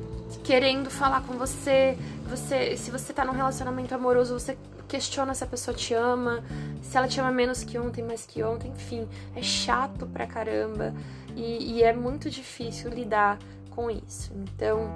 Querendo 0.43 0.91
falar 0.91 1.23
com 1.23 1.35
você. 1.35 1.97
Você, 2.29 2.77
se 2.77 2.91
você 2.91 3.13
tá 3.13 3.25
num 3.25 3.33
relacionamento 3.33 3.95
amoroso, 3.95 4.37
você 4.37 4.59
questiona 4.89 5.33
se 5.33 5.45
a 5.45 5.47
pessoa 5.47 5.77
te 5.77 5.95
ama, 5.95 6.43
se 6.83 6.97
ela 6.97 7.07
te 7.07 7.21
ama 7.21 7.31
menos 7.31 7.63
que 7.63 7.79
ontem, 7.79 8.03
mais 8.03 8.27
que 8.27 8.43
ontem, 8.43 8.73
enfim, 8.73 9.09
é 9.37 9.43
chato 9.43 10.07
pra 10.07 10.27
caramba 10.27 10.93
e, 11.37 11.75
e 11.75 11.83
é 11.85 11.93
muito 11.93 12.29
difícil 12.29 12.91
lidar 12.91 13.39
com 13.71 13.89
isso. 13.89 14.33
Então, 14.35 14.91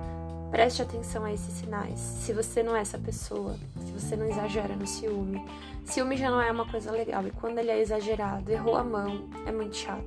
preste 0.50 0.82
atenção 0.82 1.24
a 1.24 1.32
esses 1.32 1.54
sinais. 1.54 2.00
Se 2.00 2.32
você 2.32 2.64
não 2.64 2.74
é 2.74 2.80
essa 2.80 2.98
pessoa, 2.98 3.54
se 3.86 3.92
você 3.92 4.16
não 4.16 4.26
exagera 4.26 4.74
no 4.74 4.88
ciúme, 4.88 5.40
Ciúme 5.88 6.18
já 6.18 6.30
não 6.30 6.40
é 6.40 6.52
uma 6.52 6.66
coisa 6.66 6.90
legal 6.90 7.26
e 7.26 7.30
quando 7.30 7.58
ele 7.58 7.70
é 7.70 7.80
exagerado, 7.80 8.52
errou 8.52 8.76
a 8.76 8.84
mão, 8.84 9.28
é 9.46 9.50
muito 9.50 9.74
chato. 9.74 10.04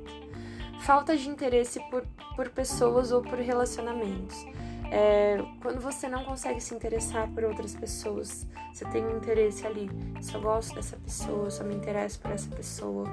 Falta 0.82 1.18
de 1.18 1.28
interesse 1.28 1.80
por, 1.90 2.06
por 2.36 2.50
pessoas 2.50 3.12
ou 3.12 3.24
por 3.24 3.40
relacionamentos. 3.40 4.46
É, 4.94 5.42
quando 5.62 5.80
você 5.80 6.10
não 6.10 6.26
consegue 6.26 6.60
se 6.60 6.76
interessar 6.76 7.26
por 7.30 7.46
outras 7.46 7.74
pessoas, 7.74 8.46
você 8.74 8.84
tem 8.86 9.02
um 9.06 9.16
interesse 9.16 9.66
ali. 9.66 9.90
Só 10.20 10.38
gosto 10.38 10.76
dessa 10.76 10.98
pessoa, 10.98 11.50
só 11.50 11.64
me 11.64 11.74
interesso 11.74 12.20
por 12.20 12.30
essa 12.32 12.54
pessoa. 12.54 13.08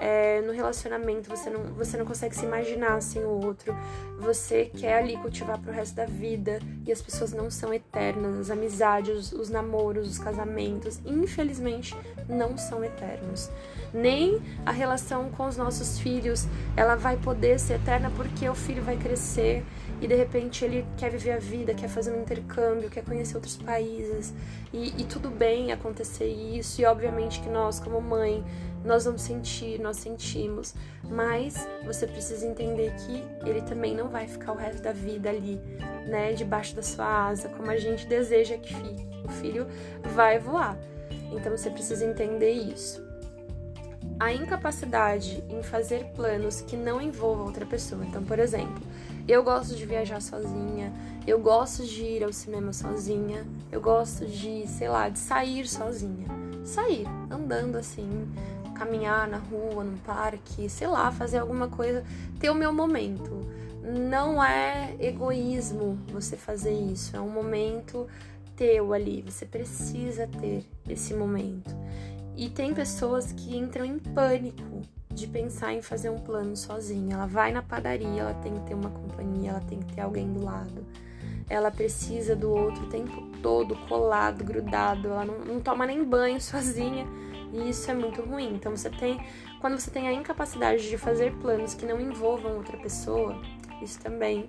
É, 0.00 0.40
no 0.40 0.52
relacionamento 0.52 1.30
você 1.30 1.48
não, 1.48 1.72
você 1.74 1.96
não 1.96 2.04
consegue 2.04 2.34
se 2.34 2.44
imaginar 2.44 3.00
sem 3.00 3.22
o 3.22 3.44
outro. 3.44 3.72
Você 4.18 4.72
quer 4.76 4.98
ali 4.98 5.16
cultivar 5.18 5.56
pro 5.60 5.70
resto 5.70 5.94
da 5.94 6.04
vida 6.04 6.58
e 6.84 6.90
as 6.90 7.00
pessoas 7.00 7.32
não 7.32 7.48
são 7.48 7.72
eternas. 7.72 8.40
As 8.40 8.50
amizades, 8.50 9.14
os, 9.14 9.32
os 9.32 9.50
namoros, 9.50 10.10
os 10.10 10.18
casamentos, 10.18 11.00
infelizmente, 11.06 11.96
não 12.28 12.58
são 12.58 12.82
eternos. 12.82 13.48
Nem 13.94 14.42
a 14.66 14.72
relação 14.72 15.30
com 15.30 15.46
os 15.46 15.56
nossos 15.56 16.00
filhos, 16.00 16.48
ela 16.76 16.96
vai 16.96 17.16
poder 17.16 17.60
ser 17.60 17.74
eterna 17.74 18.10
porque 18.16 18.48
o 18.48 18.54
filho 18.54 18.82
vai 18.82 18.96
crescer 18.96 19.64
e 20.00 20.06
de 20.06 20.14
repente 20.14 20.64
ele 20.64 20.86
quer 20.96 21.10
viver 21.10 21.32
a 21.32 21.38
vida, 21.38 21.74
quer 21.74 21.88
fazer 21.88 22.12
um 22.12 22.22
intercâmbio, 22.22 22.88
quer 22.88 23.04
conhecer 23.04 23.34
outros 23.36 23.56
países 23.56 24.32
e, 24.72 25.00
e 25.00 25.04
tudo 25.04 25.30
bem 25.30 25.72
acontecer 25.72 26.26
isso 26.26 26.80
e 26.80 26.84
obviamente 26.84 27.40
que 27.40 27.48
nós 27.48 27.78
como 27.78 28.00
mãe 28.00 28.44
nós 28.84 29.04
vamos 29.04 29.22
sentir, 29.22 29.78
nós 29.78 29.98
sentimos, 29.98 30.74
mas 31.04 31.68
você 31.84 32.06
precisa 32.06 32.46
entender 32.46 32.92
que 32.94 33.22
ele 33.48 33.60
também 33.62 33.94
não 33.94 34.08
vai 34.08 34.26
ficar 34.26 34.52
o 34.52 34.56
resto 34.56 34.82
da 34.82 34.92
vida 34.92 35.28
ali, 35.28 35.60
né, 36.06 36.32
debaixo 36.32 36.74
da 36.74 36.82
sua 36.82 37.28
asa, 37.28 37.48
como 37.50 37.70
a 37.70 37.76
gente 37.76 38.06
deseja 38.06 38.56
que 38.56 38.74
fique. 38.74 39.06
O 39.24 39.28
filho 39.28 39.66
vai 40.14 40.38
voar. 40.38 40.78
Então 41.32 41.54
você 41.56 41.68
precisa 41.68 42.04
entender 42.04 42.52
isso. 42.52 43.06
A 44.18 44.32
incapacidade 44.32 45.44
em 45.48 45.62
fazer 45.62 46.04
planos 46.16 46.60
que 46.62 46.76
não 46.76 47.00
envolvam 47.00 47.46
outra 47.46 47.66
pessoa. 47.66 48.04
Então, 48.04 48.22
por 48.22 48.38
exemplo, 48.38 48.82
eu 49.26 49.42
gosto 49.42 49.74
de 49.74 49.84
viajar 49.86 50.20
sozinha, 50.20 50.92
eu 51.26 51.38
gosto 51.38 51.84
de 51.84 52.02
ir 52.02 52.24
ao 52.24 52.32
cinema 52.32 52.72
sozinha, 52.72 53.46
eu 53.70 53.80
gosto 53.80 54.26
de, 54.26 54.66
sei 54.66 54.88
lá, 54.88 55.08
de 55.08 55.18
sair 55.18 55.66
sozinha. 55.66 56.26
Sair, 56.64 57.06
andando 57.30 57.76
assim, 57.76 58.28
caminhar 58.74 59.28
na 59.28 59.38
rua, 59.38 59.84
no 59.84 59.98
parque, 59.98 60.68
sei 60.68 60.86
lá, 60.86 61.12
fazer 61.12 61.38
alguma 61.38 61.68
coisa, 61.68 62.04
ter 62.38 62.50
o 62.50 62.54
meu 62.54 62.72
momento. 62.72 63.46
Não 63.82 64.42
é 64.42 64.94
egoísmo 64.98 65.98
você 66.12 66.36
fazer 66.36 66.72
isso, 66.72 67.16
é 67.16 67.20
um 67.20 67.30
momento 67.30 68.06
teu 68.56 68.92
ali, 68.92 69.22
você 69.22 69.46
precisa 69.46 70.26
ter 70.26 70.64
esse 70.88 71.14
momento. 71.14 71.74
E 72.36 72.48
tem 72.48 72.74
pessoas 72.74 73.32
que 73.32 73.56
entram 73.56 73.84
em 73.84 73.98
pânico 73.98 74.82
de 75.20 75.26
pensar 75.26 75.72
em 75.74 75.82
fazer 75.82 76.10
um 76.10 76.18
plano 76.18 76.56
sozinha. 76.56 77.14
Ela 77.14 77.26
vai 77.26 77.52
na 77.52 77.62
padaria, 77.62 78.22
ela 78.22 78.34
tem 78.34 78.54
que 78.54 78.60
ter 78.62 78.74
uma 78.74 78.90
companhia, 78.90 79.50
ela 79.50 79.60
tem 79.60 79.78
que 79.78 79.94
ter 79.94 80.00
alguém 80.00 80.32
do 80.32 80.42
lado. 80.42 80.84
Ela 81.48 81.70
precisa 81.70 82.34
do 82.34 82.50
outro 82.50 82.84
o 82.84 82.88
tempo 82.88 83.22
todo, 83.42 83.76
colado, 83.88 84.42
grudado. 84.42 85.08
Ela 85.08 85.24
não, 85.24 85.38
não 85.40 85.60
toma 85.60 85.84
nem 85.86 86.02
banho 86.02 86.40
sozinha. 86.42 87.06
E 87.52 87.68
isso 87.68 87.90
é 87.90 87.94
muito 87.94 88.22
ruim. 88.22 88.54
Então 88.54 88.74
você 88.74 88.88
tem. 88.88 89.20
Quando 89.60 89.78
você 89.78 89.90
tem 89.90 90.08
a 90.08 90.12
incapacidade 90.12 90.88
de 90.88 90.96
fazer 90.96 91.32
planos 91.34 91.74
que 91.74 91.84
não 91.84 92.00
envolvam 92.00 92.56
outra 92.56 92.78
pessoa, 92.78 93.40
isso 93.82 94.00
também 94.00 94.46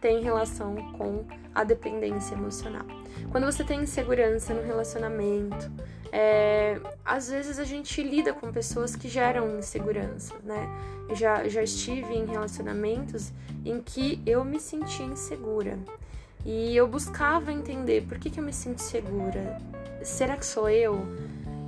tem 0.00 0.22
relação 0.22 0.76
com 0.92 1.24
a 1.54 1.64
dependência 1.64 2.34
emocional. 2.34 2.84
Quando 3.32 3.46
você 3.46 3.64
tem 3.64 3.80
insegurança 3.80 4.52
no 4.52 4.62
relacionamento, 4.62 5.72
é, 6.16 6.78
às 7.04 7.28
vezes 7.28 7.58
a 7.58 7.64
gente 7.64 8.00
lida 8.00 8.32
com 8.32 8.52
pessoas 8.52 8.94
que 8.94 9.08
geram 9.08 9.58
insegurança, 9.58 10.32
né? 10.44 10.70
Eu 11.08 11.16
já, 11.16 11.48
já 11.48 11.60
estive 11.60 12.14
em 12.14 12.24
relacionamentos 12.24 13.32
em 13.64 13.80
que 13.80 14.22
eu 14.24 14.44
me 14.44 14.60
sentia 14.60 15.04
insegura. 15.04 15.76
E 16.46 16.76
eu 16.76 16.86
buscava 16.86 17.52
entender 17.52 18.06
por 18.06 18.16
que, 18.16 18.30
que 18.30 18.38
eu 18.38 18.44
me 18.44 18.52
sinto 18.52 18.80
segura. 18.80 19.60
Será 20.04 20.36
que 20.36 20.46
sou 20.46 20.70
eu? 20.70 21.04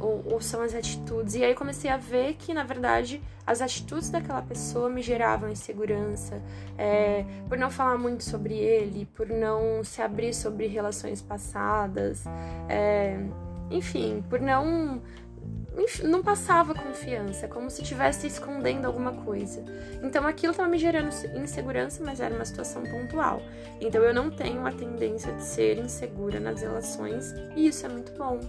Ou, 0.01 0.23
ou, 0.35 0.41
são 0.41 0.63
as 0.63 0.77
atitudes? 0.77 1.35
E 1.35 1.43
aí 1.43 1.53
comecei 1.53 1.91
a 1.91 1.97
ver 1.97 2.35
que, 2.35 2.55
na 2.55 2.63
verdade, 2.63 3.21
as 3.45 3.61
atitudes 3.61 4.11
daquela 4.11 4.43
pessoa 4.43 4.89
me 4.89 5.03
geravam 5.03 5.51
insegurança, 5.51 6.41
é, 6.79 7.25
por 7.49 7.59
não 7.59 7.71
falar 7.71 7.99
muito 7.99 8.23
sobre 8.23 8.55
ele, 8.55 9.09
por 9.13 9.27
não 9.29 9.83
se 9.83 10.01
abrir 10.01 10.33
sobre 10.33 10.69
relações 10.69 11.21
passadas. 11.21 12.23
É, 12.69 13.19
enfim, 13.71 14.23
por 14.29 14.41
não 14.41 15.03
não 16.03 16.23
passava 16.23 16.75
confiança, 16.75 17.47
como 17.47 17.69
se 17.69 17.83
estivesse 17.83 18.27
escondendo 18.27 18.87
alguma 18.87 19.13
coisa. 19.13 19.63
Então 20.03 20.27
aquilo 20.27 20.53
estava 20.53 20.69
me 20.71 20.79
gerando 20.79 21.11
insegurança, 21.35 22.03
mas 22.03 22.19
era 22.19 22.35
uma 22.35 22.45
situação 22.45 22.83
pontual. 22.83 23.43
Então 23.79 24.03
eu 24.03 24.15
não 24.15 24.31
tenho 24.31 24.67
a 24.67 24.73
tendência 24.73 25.33
de 25.35 25.43
ser 25.43 25.79
insegura 25.79 26.41
nas 26.41 26.63
relações 26.63 27.35
e 27.55 27.69
isso 27.69 27.85
é 27.85 27.89
muito 27.91 28.13
bom. 28.13 28.41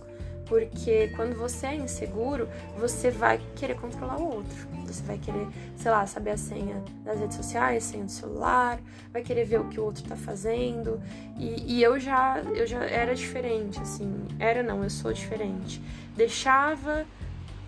Porque 0.47 1.09
quando 1.15 1.35
você 1.35 1.67
é 1.67 1.75
inseguro, 1.75 2.47
você 2.77 3.11
vai 3.11 3.39
querer 3.55 3.75
controlar 3.75 4.17
o 4.17 4.35
outro. 4.35 4.67
Você 4.85 5.03
vai 5.03 5.17
querer, 5.17 5.47
sei 5.75 5.91
lá, 5.91 6.07
saber 6.07 6.31
a 6.31 6.37
senha 6.37 6.81
das 7.03 7.19
redes 7.19 7.35
sociais, 7.35 7.83
senha 7.83 8.05
do 8.05 8.11
celular, 8.11 8.79
vai 9.11 9.21
querer 9.21 9.43
ver 9.43 9.59
o 9.59 9.65
que 9.65 9.79
o 9.79 9.83
outro 9.83 10.03
tá 10.03 10.15
fazendo. 10.15 11.01
E, 11.37 11.75
e 11.75 11.83
eu 11.83 11.99
já 11.99 12.39
eu 12.55 12.65
já 12.65 12.83
era 12.85 13.13
diferente, 13.13 13.79
assim. 13.79 14.25
Era 14.39 14.63
não, 14.63 14.83
eu 14.83 14.89
sou 14.89 15.11
diferente. 15.11 15.81
Deixava 16.15 17.05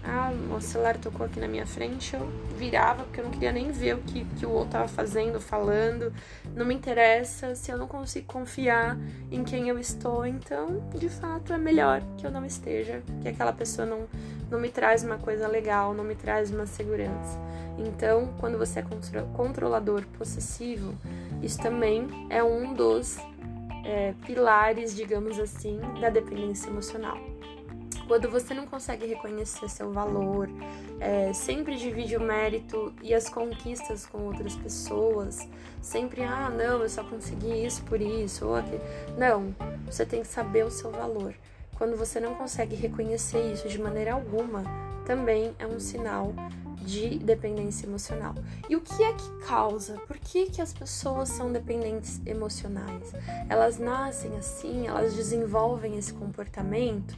ah, 0.04 0.32
o 0.56 0.62
celular 0.62 0.98
tocou 0.98 1.26
aqui 1.26 1.40
na 1.40 1.48
minha 1.48 1.66
frente, 1.66 2.14
eu 2.16 2.28
virava 2.58 3.04
porque 3.04 3.20
eu 3.20 3.26
não 3.26 3.32
queria 3.32 3.52
nem 3.52 3.72
ver 3.72 3.96
o 3.96 4.00
que, 4.00 4.24
que 4.24 4.46
o 4.46 4.52
outro 4.52 4.72
tava 4.72 4.88
fazendo, 4.88 5.40
falando. 5.40 6.14
Não 6.56 6.66
me 6.66 6.74
interessa 6.74 7.54
se 7.54 7.72
eu 7.72 7.78
não 7.78 7.88
consigo 7.88 8.26
confiar 8.26 8.98
em 9.30 9.44
quem 9.44 9.68
eu 9.68 9.78
estou, 9.78 10.26
então 10.26 10.82
de 10.96 11.10
fato 11.10 11.54
é 11.54 11.58
melhor 11.58 12.02
que 12.18 12.26
eu 12.26 12.32
não 12.32 12.46
esteja, 12.46 13.02
que 13.22 13.28
aquela 13.28 13.52
pessoa 13.52 13.86
não, 13.86 14.08
não 14.50 14.60
me 14.60 14.70
traz 14.70 15.04
uma 15.04 15.18
coisa 15.18 15.48
legal, 15.48 15.94
não 15.94 16.04
me 16.04 16.16
traz 16.16 16.50
uma 16.50 16.66
segurança. 16.66 17.38
Então, 17.78 18.34
quando 18.40 18.58
você 18.58 18.80
é 18.80 18.86
controlador 19.34 20.06
possessivo, 20.18 20.94
isso 21.42 21.58
também 21.60 22.08
é 22.30 22.44
um 22.44 22.74
dos 22.74 23.18
é, 23.86 24.14
pilares, 24.26 24.96
digamos 24.96 25.40
assim, 25.40 25.80
da 26.02 26.10
dependência 26.10 26.70
emocional. 26.70 27.29
Quando 28.10 28.28
você 28.28 28.56
não 28.56 28.66
consegue 28.66 29.06
reconhecer 29.06 29.70
seu 29.70 29.94
valor, 29.94 30.50
é, 31.00 31.32
sempre 31.32 31.76
divide 31.76 32.18
o 32.18 32.20
mérito 32.20 32.92
e 33.04 33.14
as 33.14 33.30
conquistas 33.30 34.08
com 34.08 34.26
outras 34.26 34.56
pessoas, 34.56 35.48
sempre, 35.80 36.24
ah, 36.24 36.50
não, 36.50 36.82
eu 36.82 36.90
só 36.90 37.04
consegui 37.04 37.64
isso 37.64 37.84
por 37.84 38.02
isso, 38.02 38.48
ou 38.48 38.56
aquilo. 38.56 38.82
Não, 39.16 39.56
você 39.86 40.08
tem 40.08 40.22
que 40.22 40.28
saber 40.28 40.66
o 40.66 40.72
seu 40.72 40.90
valor. 40.90 41.36
quando 41.78 41.96
você 41.96 42.20
não 42.20 42.34
consegue 42.34 42.76
reconhecer 42.76 43.54
isso 43.54 43.70
de 43.70 43.80
maneira 43.80 44.14
alguma, 44.14 44.64
também 45.06 45.56
é 45.60 45.68
um 45.68 45.80
sinal 45.80 46.34
de 46.90 47.20
dependência 47.20 47.86
emocional. 47.86 48.34
E 48.68 48.76
o 48.76 48.82
que 48.82 49.04
é 49.04 49.14
que 49.14 49.46
causa? 49.46 50.00
Por 50.08 50.18
que, 50.18 50.48
que 50.48 50.62
as 50.62 50.74
pessoas 50.74 51.30
são 51.30 51.52
dependentes 51.52 52.22
emocionais? 52.26 53.14
Elas 53.48 53.78
nascem 53.78 54.36
assim, 54.38 54.88
elas 54.88 55.14
desenvolvem 55.14 55.98
esse 55.98 56.14
comportamento. 56.14 57.16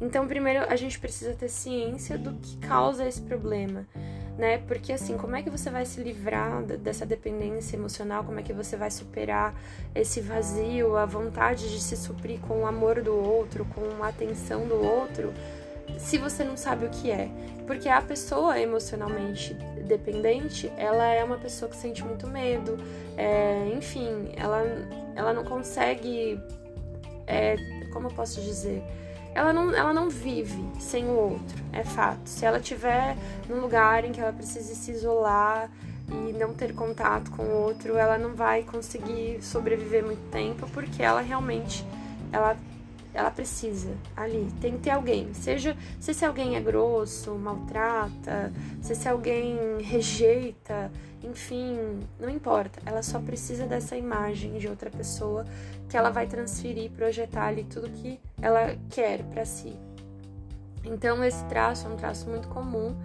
Então, 0.00 0.26
primeiro 0.26 0.64
a 0.64 0.76
gente 0.76 0.98
precisa 0.98 1.34
ter 1.34 1.48
ciência 1.48 2.16
do 2.16 2.32
que 2.34 2.56
causa 2.56 3.06
esse 3.06 3.20
problema. 3.20 3.86
Né? 4.38 4.56
Porque 4.56 4.94
assim, 4.94 5.18
como 5.18 5.36
é 5.36 5.42
que 5.42 5.50
você 5.50 5.68
vai 5.68 5.84
se 5.84 6.02
livrar 6.02 6.62
dessa 6.62 7.04
dependência 7.04 7.76
emocional? 7.76 8.24
Como 8.24 8.40
é 8.40 8.42
que 8.42 8.54
você 8.54 8.74
vai 8.74 8.90
superar 8.90 9.54
esse 9.94 10.22
vazio, 10.22 10.96
a 10.96 11.04
vontade 11.04 11.68
de 11.70 11.78
se 11.78 11.94
suprir 11.94 12.40
com 12.40 12.62
o 12.62 12.66
amor 12.66 13.02
do 13.02 13.14
outro, 13.14 13.66
com 13.66 14.02
a 14.02 14.08
atenção 14.08 14.66
do 14.66 14.82
outro? 14.82 15.34
Se 15.98 16.18
você 16.18 16.44
não 16.44 16.56
sabe 16.56 16.86
o 16.86 16.90
que 16.90 17.10
é. 17.10 17.28
Porque 17.66 17.88
a 17.88 18.02
pessoa 18.02 18.58
emocionalmente 18.58 19.54
dependente, 19.90 20.72
ela 20.76 21.06
é 21.06 21.22
uma 21.22 21.36
pessoa 21.36 21.68
que 21.68 21.76
sente 21.76 22.04
muito 22.04 22.26
medo, 22.26 22.78
é, 23.16 23.68
enfim, 23.76 24.32
ela, 24.36 24.62
ela 25.16 25.32
não 25.32 25.44
consegue. 25.44 26.40
É, 27.26 27.56
como 27.92 28.06
eu 28.06 28.12
posso 28.12 28.40
dizer? 28.40 28.82
Ela 29.34 29.52
não, 29.52 29.74
ela 29.74 29.92
não 29.92 30.08
vive 30.08 30.64
sem 30.80 31.04
o 31.04 31.14
outro, 31.14 31.62
é 31.72 31.84
fato. 31.84 32.26
Se 32.28 32.44
ela 32.44 32.58
estiver 32.58 33.16
num 33.48 33.60
lugar 33.60 34.04
em 34.04 34.12
que 34.12 34.20
ela 34.20 34.32
precisa 34.32 34.74
se 34.74 34.90
isolar 34.90 35.70
e 36.08 36.32
não 36.32 36.52
ter 36.52 36.74
contato 36.74 37.30
com 37.30 37.42
o 37.42 37.62
outro, 37.62 37.96
ela 37.96 38.18
não 38.18 38.34
vai 38.34 38.64
conseguir 38.64 39.40
sobreviver 39.42 40.04
muito 40.04 40.28
tempo 40.30 40.68
porque 40.72 41.02
ela 41.02 41.20
realmente 41.20 41.84
ela 42.32 42.56
ela 43.12 43.30
precisa 43.30 43.90
ali. 44.16 44.48
Tem 44.60 44.72
que 44.72 44.78
ter 44.80 44.90
alguém. 44.90 45.32
Seja 45.34 45.76
se 45.98 46.10
esse 46.10 46.24
alguém 46.24 46.56
é 46.56 46.60
grosso, 46.60 47.34
maltrata, 47.34 48.52
se 48.80 48.92
esse 48.92 49.08
alguém 49.08 49.80
rejeita, 49.80 50.90
enfim, 51.22 52.00
não 52.18 52.28
importa. 52.28 52.80
Ela 52.86 53.02
só 53.02 53.20
precisa 53.20 53.66
dessa 53.66 53.96
imagem 53.96 54.58
de 54.58 54.68
outra 54.68 54.90
pessoa 54.90 55.44
que 55.88 55.96
ela 55.96 56.10
vai 56.10 56.26
transferir, 56.26 56.90
projetar 56.90 57.46
ali 57.46 57.64
tudo 57.64 57.90
que 57.90 58.20
ela 58.40 58.76
quer 58.90 59.22
para 59.24 59.44
si. 59.44 59.76
Então 60.84 61.22
esse 61.22 61.44
traço 61.44 61.86
é 61.86 61.90
um 61.90 61.96
traço 61.96 62.28
muito 62.28 62.48
comum 62.48 62.96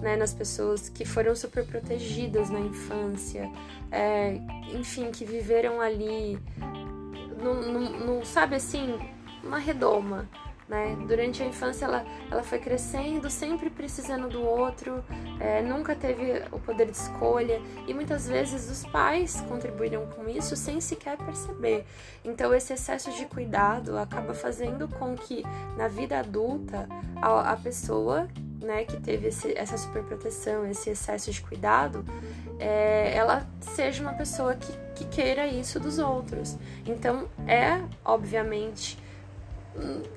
né, 0.00 0.16
nas 0.16 0.32
pessoas 0.32 0.88
que 0.88 1.04
foram 1.04 1.34
super 1.34 1.64
protegidas 1.64 2.50
na 2.50 2.60
infância, 2.60 3.50
é, 3.90 4.38
enfim, 4.72 5.10
que 5.10 5.24
viveram 5.24 5.80
ali, 5.80 6.38
no, 7.42 7.54
no, 7.54 7.80
no, 8.18 8.24
sabe 8.24 8.56
assim, 8.56 8.98
uma 9.44 9.58
redoma. 9.58 10.28
Né? 10.66 10.96
Durante 11.06 11.42
a 11.42 11.46
infância 11.46 11.84
ela, 11.84 12.06
ela 12.30 12.42
foi 12.42 12.58
crescendo, 12.58 13.28
sempre 13.28 13.68
precisando 13.68 14.30
do 14.30 14.42
outro, 14.42 15.04
é, 15.38 15.60
nunca 15.60 15.94
teve 15.94 16.42
o 16.50 16.58
poder 16.58 16.86
de 16.86 16.96
escolha 16.96 17.60
e 17.86 17.92
muitas 17.92 18.26
vezes 18.26 18.70
os 18.70 18.90
pais 18.90 19.42
contribuíram 19.42 20.06
com 20.06 20.26
isso 20.26 20.56
sem 20.56 20.80
sequer 20.80 21.18
perceber. 21.18 21.84
Então 22.24 22.54
esse 22.54 22.72
excesso 22.72 23.12
de 23.12 23.26
cuidado 23.26 23.98
acaba 23.98 24.32
fazendo 24.32 24.88
com 24.88 25.14
que 25.14 25.42
na 25.76 25.86
vida 25.86 26.18
adulta 26.18 26.88
a, 27.20 27.52
a 27.52 27.56
pessoa 27.56 28.26
né, 28.62 28.84
que 28.84 28.96
teve 28.96 29.28
esse, 29.28 29.52
essa 29.58 29.76
superproteção, 29.76 30.66
esse 30.66 30.88
excesso 30.88 31.30
de 31.30 31.42
cuidado, 31.42 32.02
é, 32.58 33.14
ela 33.14 33.46
seja 33.60 34.02
uma 34.02 34.14
pessoa 34.14 34.54
que, 34.54 34.72
que 34.94 35.04
queira 35.14 35.46
isso 35.46 35.78
dos 35.78 35.98
outros. 35.98 36.56
Então 36.86 37.28
é, 37.46 37.82
obviamente, 38.02 39.03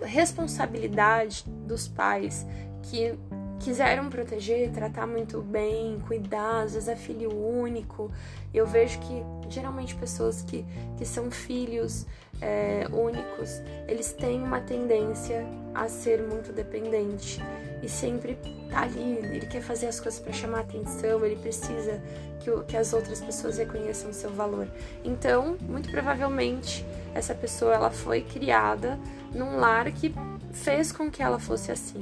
responsabilidade 0.02 1.44
dos 1.48 1.88
pais 1.88 2.46
que 2.84 3.18
quiseram 3.60 4.10
proteger, 4.10 4.72
tratar 4.72 5.08
muito 5.08 5.42
bem, 5.42 6.00
cuidar, 6.08 6.64
às 6.64 6.74
vezes 6.74 6.88
é 6.88 6.96
filho 6.96 7.36
único. 7.36 8.12
Eu 8.54 8.66
vejo 8.66 9.00
que 9.00 9.24
geralmente 9.50 9.96
pessoas 9.96 10.42
que, 10.42 10.66
que 10.96 11.06
são 11.06 11.32
filhos 11.32 12.06
é, 12.42 12.88
únicos, 12.92 13.62
eles 13.88 14.14
têm 14.14 14.42
uma 14.42 14.60
tendência 14.60 15.46
a 15.74 15.88
ser 15.88 16.22
muito 16.22 16.54
dependente 16.54 17.42
e 17.82 17.90
sempre 17.90 18.38
tá 18.70 18.84
ali, 18.84 19.20
ele 19.34 19.46
quer 19.46 19.62
fazer 19.62 19.88
as 19.88 20.00
coisas 20.00 20.20
para 20.20 20.34
chamar 20.34 20.62
atenção, 20.62 21.24
ele 21.26 21.36
precisa 21.36 22.02
que, 22.40 22.52
que 22.68 22.78
as 22.78 22.94
outras 22.94 23.22
pessoas 23.22 23.58
reconheçam 23.58 24.10
o 24.10 24.14
seu 24.14 24.32
valor. 24.32 24.68
Então, 25.04 25.58
muito 25.62 25.90
provavelmente, 25.90 26.86
essa 27.14 27.34
pessoa 27.34 27.74
ela 27.74 27.92
foi 27.92 28.22
criada 28.22 29.00
num 29.34 29.58
lar 29.58 29.92
que 29.92 30.14
fez 30.52 30.92
com 30.92 31.10
que 31.10 31.22
ela 31.22 31.40
fosse 31.40 31.72
assim, 31.72 32.00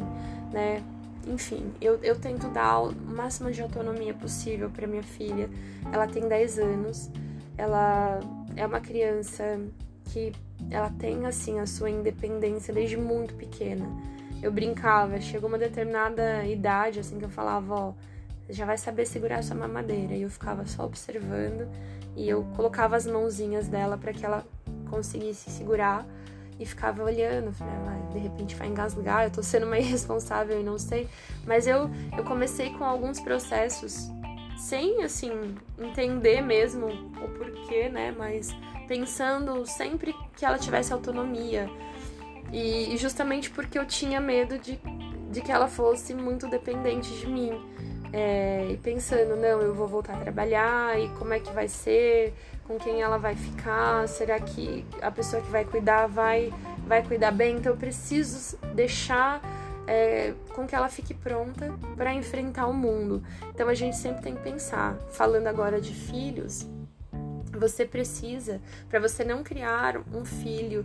né? 0.52 0.84
Enfim, 1.28 1.72
eu, 1.82 2.00
eu 2.04 2.16
tento 2.16 2.48
dar 2.50 2.82
o 2.82 2.94
máximo 2.94 3.52
de 3.52 3.62
autonomia 3.62 4.14
possível 4.14 4.70
para 4.70 4.86
minha 4.86 5.04
filha. 5.04 5.50
Ela 5.92 6.08
tem 6.08 6.28
10 6.28 6.60
anos, 6.60 7.10
ela 7.58 8.20
é 8.56 8.66
uma 8.66 8.80
criança 8.80 9.60
que 10.06 10.32
ela 10.70 10.92
tem 11.00 11.26
assim 11.26 11.60
a 11.60 11.66
sua 11.66 11.90
independência 11.90 12.74
desde 12.74 12.96
muito 12.96 13.34
pequena. 13.34 13.86
Eu 14.42 14.52
brincava, 14.52 15.20
chegou 15.20 15.50
uma 15.50 15.58
determinada 15.58 16.46
idade 16.46 17.00
assim 17.00 17.18
que 17.18 17.26
eu 17.26 17.30
falava, 17.30 17.74
ó, 17.74 17.94
já 18.50 18.66
vai 18.66 18.78
saber 18.78 19.06
segurar 19.08 19.44
sua 19.44 19.56
mamadeira. 19.56 20.14
E 20.14 20.22
eu 20.22 20.30
ficava 20.30 20.66
só 20.66 20.86
observando 20.86 21.68
e 22.16 22.30
eu 22.30 22.46
colocava 22.56 22.96
as 22.96 23.06
mãozinhas 23.06 23.68
dela 23.68 23.98
para 23.98 24.14
que 24.14 24.26
ela 24.26 24.46
conseguisse 24.90 25.50
segurar 25.50 26.06
e 26.60 26.66
ficava 26.66 27.04
olhando, 27.04 27.52
falei, 27.54 27.74
ah, 27.74 28.12
de 28.12 28.20
repente 28.20 28.56
vai 28.56 28.68
engasgar, 28.68 29.26
eu 29.26 29.32
tô 29.32 29.44
sendo 29.44 29.66
uma 29.66 29.78
irresponsável 29.80 30.60
e 30.60 30.64
não 30.64 30.78
sei. 30.78 31.08
Mas 31.46 31.68
eu, 31.68 31.90
eu 32.18 32.24
comecei 32.24 32.72
com 32.72 32.84
alguns 32.84 33.20
processos 33.20 34.10
sem, 34.58 35.04
assim, 35.04 35.56
entender 35.78 36.42
mesmo 36.42 36.88
o 36.88 37.28
porquê, 37.38 37.90
né? 37.90 38.14
Mas 38.18 38.56
pensando 38.88 39.66
sempre 39.66 40.16
que 40.36 40.46
ela 40.46 40.58
tivesse 40.58 40.94
autonomia. 40.94 41.70
E, 42.52 42.94
e 42.94 42.98
justamente 42.98 43.50
porque 43.50 43.78
eu 43.78 43.86
tinha 43.86 44.22
medo 44.22 44.58
de, 44.58 44.80
de 45.32 45.42
que 45.42 45.52
ela 45.52 45.68
fosse 45.68 46.14
muito 46.14 46.48
dependente 46.48 47.12
de 47.14 47.28
mim. 47.28 47.52
É, 48.14 48.68
e 48.72 48.78
pensando, 48.78 49.36
não, 49.36 49.62
eu 49.62 49.74
vou 49.74 49.88
voltar 49.88 50.14
a 50.14 50.20
trabalhar 50.20 50.98
e 50.98 51.10
como 51.16 51.34
é 51.34 51.40
que 51.40 51.52
vai 51.52 51.68
ser, 51.68 52.34
com 52.68 52.78
quem 52.78 53.02
ela 53.02 53.18
vai 53.18 53.36
ficar, 53.36 54.08
será 54.08 54.40
que 54.40 54.86
a 55.02 55.12
pessoa 55.12 55.42
que 55.42 55.50
vai 55.50 55.64
cuidar 55.64 56.08
vai, 56.08 56.54
vai 56.86 57.04
cuidar 57.04 57.32
bem? 57.32 57.58
Então 57.58 57.72
eu 57.72 57.78
preciso 57.78 58.58
deixar 58.74 59.42
é, 59.88 60.34
com 60.54 60.66
que 60.66 60.76
ela 60.76 60.90
fique 60.90 61.14
pronta 61.14 61.74
para 61.96 62.14
enfrentar 62.14 62.68
o 62.68 62.74
mundo. 62.74 63.24
Então 63.54 63.70
a 63.70 63.74
gente 63.74 63.96
sempre 63.96 64.24
tem 64.24 64.36
que 64.36 64.42
pensar, 64.42 64.98
falando 65.12 65.48
agora 65.48 65.80
de 65.80 65.94
filhos, 65.94 66.68
você 67.52 67.86
precisa, 67.86 68.60
para 68.90 69.00
você 69.00 69.24
não 69.24 69.44
criar 69.44 69.98
um 70.14 70.26
filho 70.26 70.84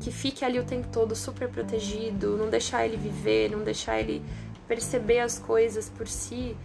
que 0.00 0.10
fique 0.10 0.44
ali 0.44 0.58
o 0.58 0.64
tempo 0.64 0.88
todo 0.88 1.14
super 1.14 1.48
protegido, 1.48 2.36
não 2.36 2.50
deixar 2.50 2.84
ele 2.84 2.96
viver, 2.96 3.50
não 3.50 3.62
deixar 3.62 4.00
ele 4.00 4.22
perceber 4.66 5.20
as 5.20 5.38
coisas 5.38 5.88
por 5.88 6.08
si 6.08 6.56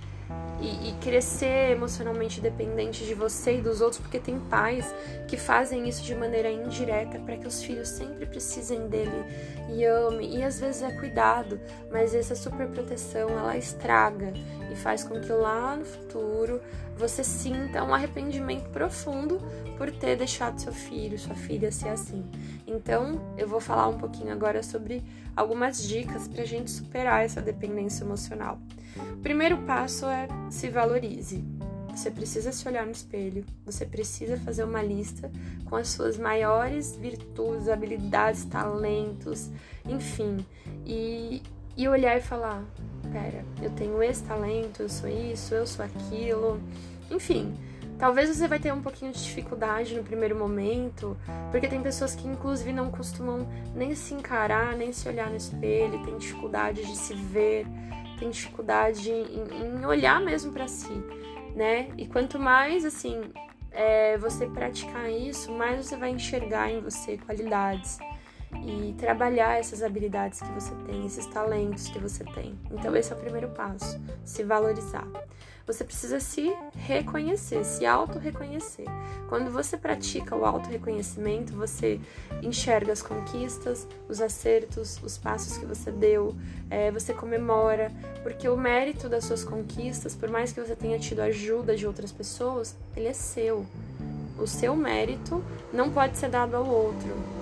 e, 0.61 0.89
e, 0.89 0.93
crescer 1.01 1.71
emocionalmente 1.71 2.41
dependente 2.41 3.05
de 3.05 3.13
você 3.13 3.57
e 3.57 3.61
dos 3.61 3.81
outros, 3.81 4.01
porque 4.01 4.19
tem 4.19 4.39
pais 4.39 4.93
que 5.27 5.37
fazem 5.37 5.87
isso 5.87 6.03
de 6.03 6.13
maneira 6.13 6.51
indireta 6.51 7.19
para 7.19 7.37
que 7.37 7.47
os 7.47 7.63
filhos 7.63 7.87
sempre 7.87 8.25
precisem 8.25 8.87
dele 8.87 9.23
e 9.69 9.85
amem, 9.85 10.37
e 10.37 10.43
às 10.43 10.59
vezes 10.59 10.81
é 10.81 10.91
cuidado, 10.91 11.59
mas 11.91 12.13
essa 12.13 12.35
superproteção 12.35 13.29
ela 13.29 13.57
estraga 13.57 14.33
e 14.71 14.75
faz 14.75 15.03
com 15.03 15.19
que 15.19 15.31
lá 15.31 15.75
no 15.75 15.85
futuro 15.85 16.59
você 16.99 17.23
sinta 17.23 17.81
um 17.81 17.93
arrependimento 17.93 18.69
profundo 18.71 19.39
por 19.77 19.89
ter 19.89 20.17
deixado 20.17 20.59
seu 20.59 20.73
filho, 20.73 21.17
sua 21.17 21.33
filha 21.33 21.71
ser 21.71 21.88
assim. 21.88 22.25
Então, 22.67 23.33
eu 23.38 23.47
vou 23.47 23.62
falar 23.62 23.88
um 23.88 23.97
pouquinho 23.97 24.33
agora 24.33 24.62
sobre 24.62 25.01
algumas 25.33 25.81
dicas 25.81 26.27
para 26.27 26.43
a 26.43 26.45
gente 26.45 26.69
superar 26.69 27.23
essa 27.23 27.41
dependência 27.41 28.03
emocional. 28.03 28.59
O 29.13 29.17
primeiro 29.21 29.59
passo 29.59 30.05
é 30.07 30.27
se 30.49 30.69
valorize. 30.69 31.41
Você 31.95 32.12
precisa 32.12 32.51
se 32.51 32.67
olhar 32.67 32.85
no 32.85 32.91
espelho, 32.91 33.45
você 33.65 33.85
precisa 33.85 34.38
fazer 34.38 34.65
uma 34.65 34.81
lista 34.81 35.31
com 35.65 35.77
as 35.77 35.88
suas 35.88 36.17
maiores 36.17 36.95
virtudes, 36.97 37.69
habilidades, 37.69 38.43
talentos, 38.45 39.49
enfim, 39.85 40.45
e, 40.85 41.41
e 41.75 41.88
olhar 41.88 42.17
e 42.17 42.21
falar: 42.21 42.63
pera, 43.11 43.43
eu 43.61 43.69
tenho 43.71 44.01
esse 44.01 44.23
talento, 44.23 44.81
eu 44.81 44.89
sou 44.89 45.09
isso, 45.09 45.53
eu 45.53 45.65
sou 45.65 45.85
aquilo, 45.85 46.59
enfim 47.09 47.55
Talvez 47.99 48.29
você 48.29 48.47
vai 48.47 48.59
ter 48.59 48.73
um 48.73 48.81
pouquinho 48.81 49.11
de 49.11 49.21
dificuldade 49.21 49.93
no 49.93 50.01
primeiro 50.05 50.33
momento, 50.33 51.17
porque 51.51 51.67
tem 51.67 51.81
pessoas 51.81 52.15
que 52.15 52.25
inclusive 52.25 52.71
não 52.71 52.89
costumam 52.89 53.45
nem 53.75 53.93
se 53.93 54.13
encarar, 54.13 54.73
nem 54.77 54.93
se 54.93 55.09
olhar 55.09 55.29
no 55.29 55.35
espelho, 55.35 56.01
tem 56.05 56.17
dificuldade 56.17 56.81
de 56.81 56.95
se 56.95 57.13
ver, 57.13 57.67
tem 58.17 58.29
dificuldade 58.29 59.11
em, 59.11 59.81
em 59.81 59.85
olhar 59.85 60.21
mesmo 60.21 60.53
para 60.53 60.65
si, 60.65 60.93
né? 61.53 61.89
E 61.97 62.07
quanto 62.07 62.39
mais 62.39 62.85
assim 62.85 63.21
é, 63.69 64.17
você 64.17 64.47
praticar 64.47 65.11
isso, 65.11 65.51
mais 65.51 65.85
você 65.85 65.97
vai 65.97 66.11
enxergar 66.11 66.71
em 66.71 66.79
você 66.79 67.17
qualidades. 67.17 67.99
E 68.53 68.93
trabalhar 68.97 69.59
essas 69.59 69.83
habilidades 69.83 70.41
que 70.41 70.51
você 70.51 70.73
tem, 70.85 71.05
esses 71.05 71.25
talentos 71.27 71.88
que 71.89 71.99
você 71.99 72.23
tem. 72.23 72.57
Então, 72.71 72.95
esse 72.95 73.12
é 73.12 73.15
o 73.15 73.19
primeiro 73.19 73.49
passo: 73.49 73.99
se 74.23 74.43
valorizar. 74.43 75.07
Você 75.69 75.83
precisa 75.83 76.19
se 76.19 76.51
reconhecer, 76.75 77.63
se 77.63 77.85
auto-reconhecer. 77.85 78.85
Quando 79.27 79.51
você 79.51 79.77
pratica 79.77 80.35
o 80.35 80.43
auto-reconhecimento, 80.43 81.53
você 81.53 81.99
enxerga 82.41 82.91
as 82.91 83.03
conquistas, 83.03 83.88
os 84.09 84.19
acertos, 84.19 84.99
os 85.03 85.15
passos 85.15 85.59
que 85.59 85.67
você 85.67 85.91
deu, 85.91 86.35
é, 86.71 86.89
você 86.89 87.13
comemora, 87.13 87.91
porque 88.23 88.49
o 88.49 88.57
mérito 88.57 89.07
das 89.07 89.25
suas 89.25 89.43
conquistas, 89.43 90.15
por 90.15 90.31
mais 90.31 90.51
que 90.51 90.59
você 90.59 90.75
tenha 90.75 90.97
tido 90.97 91.19
ajuda 91.19 91.75
de 91.75 91.85
outras 91.85 92.12
pessoas, 92.12 92.75
ele 92.95 93.07
é 93.07 93.13
seu. 93.13 93.63
O 94.39 94.47
seu 94.47 94.75
mérito 94.75 95.43
não 95.71 95.91
pode 95.91 96.17
ser 96.17 96.29
dado 96.29 96.55
ao 96.55 96.65
outro. 96.65 97.38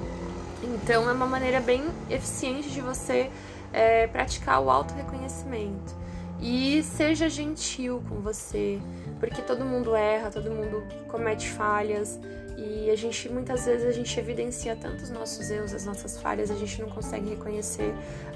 Então, 0.63 1.10
é 1.10 1.13
uma 1.13 1.28
maneira 1.28 1.60
bem 1.60 1.86
eficiente 2.10 2.70
de 2.70 2.82
você 2.82 3.30
é, 3.72 4.08
praticar 4.08 4.62
o 4.62 4.70
auto-reconhecimento. 4.70 5.96
E 6.39 6.84
seja 6.84 7.30
gentil 7.30 8.04
com 8.08 8.15
você, 8.15 8.80
porque 9.20 9.41
todo 9.41 9.65
mundo 9.65 9.96
erra, 9.96 10.30
todo 10.30 10.52
mundo 10.52 10.84
comete 11.08 11.50
falhas 11.50 12.20
e 12.58 12.89
a 12.89 12.96
gente 12.96 13.30
muitas 13.30 13.65
vezes 13.65 13.88
a 13.88 13.91
gente 13.91 14.20
evidencia 14.20 14.76
tantos 14.76 15.10
nossos 15.10 15.50
erros, 15.50 15.74
as 15.74 15.86
nossas 15.86 16.20
falhas, 16.20 16.50
a 16.50 16.56
gente 16.56 16.82
não 16.82 16.89
consegue 16.89 17.30
reconhecer 17.30 17.93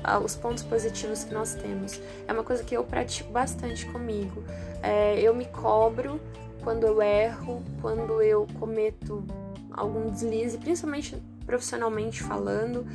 uh, 0.08 0.24
os 0.24 0.36
pontos 0.36 0.64
positivos 0.64 1.24
que 1.24 1.34
nós 1.34 1.56
temos. 1.56 2.00
É 2.28 2.34
uma 2.34 2.44
coisa 2.44 2.64
que 2.64 2.76
eu 2.76 2.84
pratico 2.84 3.32
bastante 3.32 3.86
comigo. 3.88 4.44
É, 4.82 5.20
eu 5.20 5.34
me 5.36 5.46
cobro 5.46 6.20
quando 6.64 6.86
eu 6.86 7.02
erro, 7.02 7.64
quando 7.82 8.22
eu 8.22 8.48
cometo 8.60 9.24
algum 9.72 10.10
deslize, 10.12 10.58
principalmente 10.58 11.16
profissionalmente 11.52 12.24
falando 12.24 12.88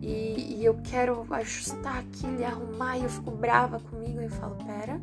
e, 0.00 0.58
e 0.58 0.64
eu 0.64 0.78
quero 0.84 1.26
ajustar 1.30 1.98
aquilo 1.98 2.40
e 2.40 2.44
arrumar 2.44 2.96
e 2.96 3.02
eu 3.02 3.08
fico 3.08 3.32
brava 3.32 3.80
comigo 3.80 4.22
e 4.22 4.28
falo, 4.28 4.54
pera, 4.64 5.00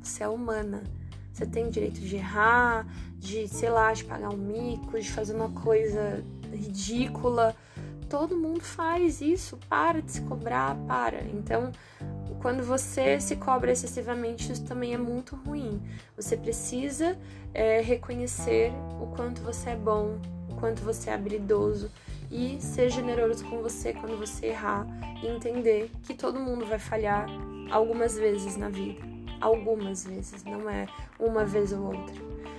você 0.00 0.22
é 0.22 0.28
humana. 0.28 0.84
Você 1.32 1.44
tem 1.44 1.66
o 1.66 1.70
direito 1.70 2.00
de 2.00 2.14
errar, 2.16 2.86
de, 3.18 3.48
sei 3.48 3.68
lá, 3.68 3.92
de 3.92 4.04
pagar 4.04 4.30
um 4.30 4.36
mico, 4.36 4.98
de 4.98 5.10
fazer 5.10 5.34
uma 5.34 5.50
coisa 5.50 6.24
ridícula. 6.52 7.54
Todo 8.08 8.36
mundo 8.36 8.62
faz 8.62 9.20
isso. 9.20 9.58
Para 9.68 10.00
de 10.00 10.12
se 10.12 10.20
cobrar, 10.22 10.76
para. 10.86 11.22
Então, 11.24 11.72
quando 12.40 12.62
você 12.62 13.20
se 13.20 13.34
cobra 13.34 13.72
excessivamente, 13.72 14.52
isso 14.52 14.64
também 14.64 14.94
é 14.94 14.98
muito 14.98 15.34
ruim. 15.34 15.82
Você 16.16 16.36
precisa 16.36 17.18
é, 17.52 17.80
reconhecer 17.80 18.72
o 19.00 19.08
quanto 19.08 19.42
você 19.42 19.70
é 19.70 19.76
bom, 19.76 20.18
o 20.48 20.54
quanto 20.54 20.80
você 20.82 21.10
é 21.10 21.14
habilidoso, 21.14 21.90
e 22.30 22.60
ser 22.60 22.90
generoso 22.90 23.44
com 23.44 23.62
você 23.62 23.92
quando 23.92 24.18
você 24.18 24.46
errar 24.46 24.86
e 25.22 25.26
entender 25.26 25.90
que 26.02 26.14
todo 26.14 26.40
mundo 26.40 26.66
vai 26.66 26.78
falhar 26.78 27.26
algumas 27.70 28.18
vezes 28.18 28.56
na 28.56 28.68
vida. 28.68 29.00
Algumas 29.40 30.06
vezes, 30.06 30.44
não 30.44 30.68
é 30.68 30.86
uma 31.18 31.44
vez 31.44 31.72
ou 31.72 31.94
outra. 31.94 32.14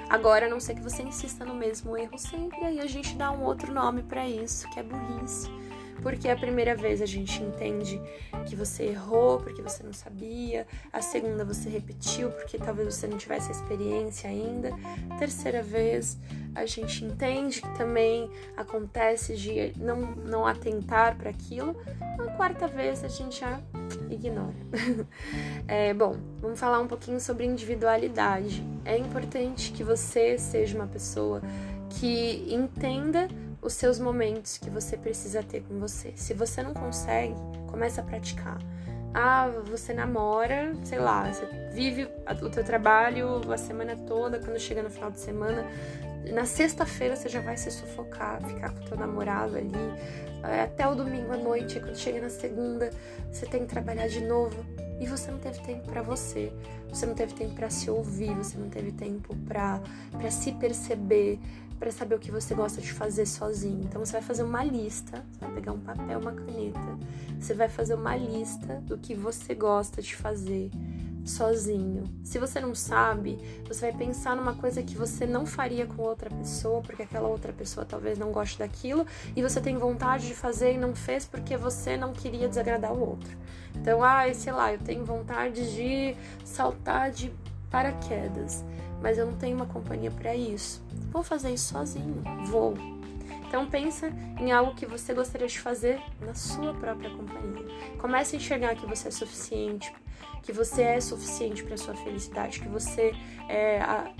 Agora, 0.09 0.45
a 0.45 0.49
não 0.49 0.59
ser 0.59 0.75
que 0.75 0.81
você 0.81 1.03
insista 1.03 1.43
no 1.43 1.53
mesmo 1.53 1.97
erro 1.97 2.17
sempre, 2.17 2.63
aí 2.63 2.79
a 2.79 2.85
gente 2.85 3.15
dá 3.15 3.31
um 3.31 3.43
outro 3.43 3.73
nome 3.73 4.03
para 4.03 4.27
isso, 4.27 4.69
que 4.69 4.79
é 4.79 4.83
burrice 4.83 5.49
porque 6.01 6.29
a 6.29 6.35
primeira 6.35 6.75
vez 6.75 7.01
a 7.01 7.05
gente 7.05 7.41
entende 7.41 8.01
que 8.45 8.55
você 8.55 8.83
errou 8.83 9.39
porque 9.39 9.61
você 9.61 9.83
não 9.83 9.93
sabia, 9.93 10.65
a 10.91 11.01
segunda 11.01 11.43
você 11.43 11.69
repetiu 11.69 12.29
porque 12.31 12.57
talvez 12.57 12.95
você 12.95 13.07
não 13.07 13.17
tivesse 13.17 13.49
a 13.49 13.51
experiência 13.51 14.29
ainda, 14.29 14.69
a 15.09 15.15
terceira 15.17 15.61
vez 15.61 16.17
a 16.55 16.65
gente 16.65 17.05
entende 17.05 17.61
que 17.61 17.77
também 17.77 18.29
acontece 18.55 19.35
de 19.35 19.73
não, 19.77 20.01
não 20.01 20.47
atentar 20.47 21.15
para 21.15 21.29
aquilo, 21.29 21.75
a 22.17 22.31
quarta 22.31 22.67
vez 22.67 23.03
a 23.03 23.07
gente 23.07 23.39
já 23.39 23.61
ignora. 24.09 24.55
é, 25.67 25.93
bom, 25.93 26.17
vamos 26.41 26.59
falar 26.59 26.79
um 26.79 26.87
pouquinho 26.87 27.19
sobre 27.19 27.45
individualidade. 27.45 28.63
É 28.83 28.97
importante 28.97 29.71
que 29.71 29.83
você 29.83 30.37
seja 30.37 30.75
uma 30.75 30.87
pessoa 30.87 31.41
que 31.89 32.45
entenda 32.49 33.27
os 33.61 33.73
seus 33.73 33.99
momentos 33.99 34.57
que 34.57 34.69
você 34.69 34.95
precisa 34.97 35.43
ter 35.43 35.63
com 35.63 35.79
você. 35.79 36.13
Se 36.15 36.33
você 36.33 36.61
não 36.61 36.73
consegue, 36.73 37.35
começa 37.67 38.01
a 38.01 38.03
praticar. 38.03 38.59
Ah, 39.13 39.49
você 39.65 39.93
namora, 39.93 40.73
sei 40.83 40.99
lá, 40.99 41.31
você 41.31 41.45
vive 41.73 42.07
o 42.41 42.49
teu 42.49 42.63
trabalho 42.63 43.41
a 43.51 43.57
semana 43.57 43.95
toda, 43.95 44.39
quando 44.39 44.59
chega 44.59 44.83
no 44.83 44.89
final 44.89 45.09
de 45.09 45.19
semana, 45.19 45.65
na 46.31 46.45
sexta-feira 46.45 47.15
você 47.15 47.29
já 47.29 47.39
vai 47.39 47.57
se 47.57 47.71
sufocar, 47.71 48.41
ficar 48.43 48.71
com 48.71 48.83
o 48.83 48.87
teu 48.87 48.97
namorado 48.97 49.57
ali, 49.57 49.71
é, 50.43 50.61
até 50.61 50.87
o 50.87 50.93
domingo 50.93 51.33
à 51.33 51.37
noite, 51.37 51.79
quando 51.79 51.95
chega 51.95 52.21
na 52.21 52.29
segunda, 52.29 52.91
você 53.31 53.45
tem 53.45 53.61
que 53.61 53.67
trabalhar 53.67 54.07
de 54.07 54.21
novo 54.21 54.63
e 54.99 55.05
você 55.05 55.31
não 55.31 55.39
teve 55.39 55.59
tempo 55.61 55.89
para 55.89 56.01
você, 56.01 56.51
você 56.89 57.05
não 57.05 57.13
teve 57.13 57.33
tempo 57.33 57.55
para 57.55 57.69
se 57.69 57.89
ouvir, 57.89 58.33
você 58.35 58.57
não 58.57 58.69
teve 58.69 58.91
tempo 58.91 59.35
para 59.47 59.81
se 60.29 60.51
perceber, 60.53 61.39
para 61.79 61.91
saber 61.91 62.15
o 62.15 62.19
que 62.19 62.31
você 62.31 62.55
gosta 62.55 62.81
de 62.81 62.91
fazer 62.91 63.25
sozinho. 63.25 63.81
Então 63.83 64.03
você 64.03 64.13
vai 64.13 64.21
fazer 64.21 64.43
uma 64.43 64.63
lista, 64.63 65.23
você 65.31 65.45
vai 65.45 65.53
pegar 65.55 65.71
um 65.73 65.79
papel, 65.79 66.19
uma 66.19 66.31
caneta, 66.31 66.97
você 67.39 67.53
vai 67.53 67.69
fazer 67.69 67.93
uma 67.93 68.15
lista 68.15 68.81
do 68.85 68.97
que 68.97 69.13
você 69.13 69.53
gosta 69.53 70.01
de 70.01 70.15
fazer 70.15 70.71
sozinho. 71.23 72.05
Se 72.23 72.39
você 72.39 72.59
não 72.59 72.73
sabe, 72.73 73.37
você 73.67 73.91
vai 73.91 73.97
pensar 73.97 74.35
numa 74.35 74.55
coisa 74.55 74.81
que 74.81 74.95
você 74.95 75.25
não 75.25 75.45
faria 75.45 75.85
com 75.85 76.01
outra 76.01 76.29
pessoa, 76.29 76.81
porque 76.81 77.03
aquela 77.03 77.27
outra 77.27 77.51
pessoa 77.51 77.85
talvez 77.85 78.17
não 78.17 78.31
goste 78.31 78.57
daquilo, 78.59 79.05
e 79.35 79.41
você 79.41 79.59
tem 79.59 79.77
vontade 79.77 80.25
de 80.27 80.33
fazer 80.33 80.73
e 80.73 80.77
não 80.77 80.95
fez 80.95 81.25
porque 81.25 81.57
você 81.57 81.97
não 81.97 82.13
queria 82.13 82.47
desagradar 82.47 82.93
o 82.93 82.99
outro. 82.99 83.37
Então, 83.75 84.01
ah, 84.03 84.33
sei 84.33 84.53
lá, 84.53 84.73
eu 84.73 84.79
tenho 84.79 85.03
vontade 85.03 85.75
de 85.75 86.15
saltar 86.45 87.11
de 87.11 87.31
paraquedas 87.69 88.63
mas 89.01 89.17
eu 89.17 89.25
não 89.25 89.33
tenho 89.33 89.55
uma 89.55 89.65
companhia 89.65 90.11
para 90.11 90.35
isso. 90.35 90.83
Vou 91.11 91.23
fazer 91.23 91.51
isso 91.53 91.73
sozinho, 91.73 92.23
vou. 92.45 92.73
Então 93.47 93.65
pensa 93.65 94.11
em 94.39 94.51
algo 94.51 94.75
que 94.75 94.85
você 94.85 95.13
gostaria 95.13 95.47
de 95.47 95.59
fazer 95.59 96.01
na 96.19 96.33
sua 96.33 96.73
própria 96.73 97.09
companhia. 97.09 97.65
Comece 97.97 98.35
a 98.35 98.39
enxergar 98.39 98.75
que 98.75 98.85
você 98.85 99.07
é 99.07 99.11
suficiente, 99.11 99.93
que 100.43 100.51
você 100.51 100.81
é 100.81 100.99
suficiente 100.99 101.63
para 101.63 101.77
sua 101.77 101.95
felicidade, 101.95 102.59
que 102.59 102.67
você 102.67 103.13
é, 103.47 103.81
a, 103.81 104.11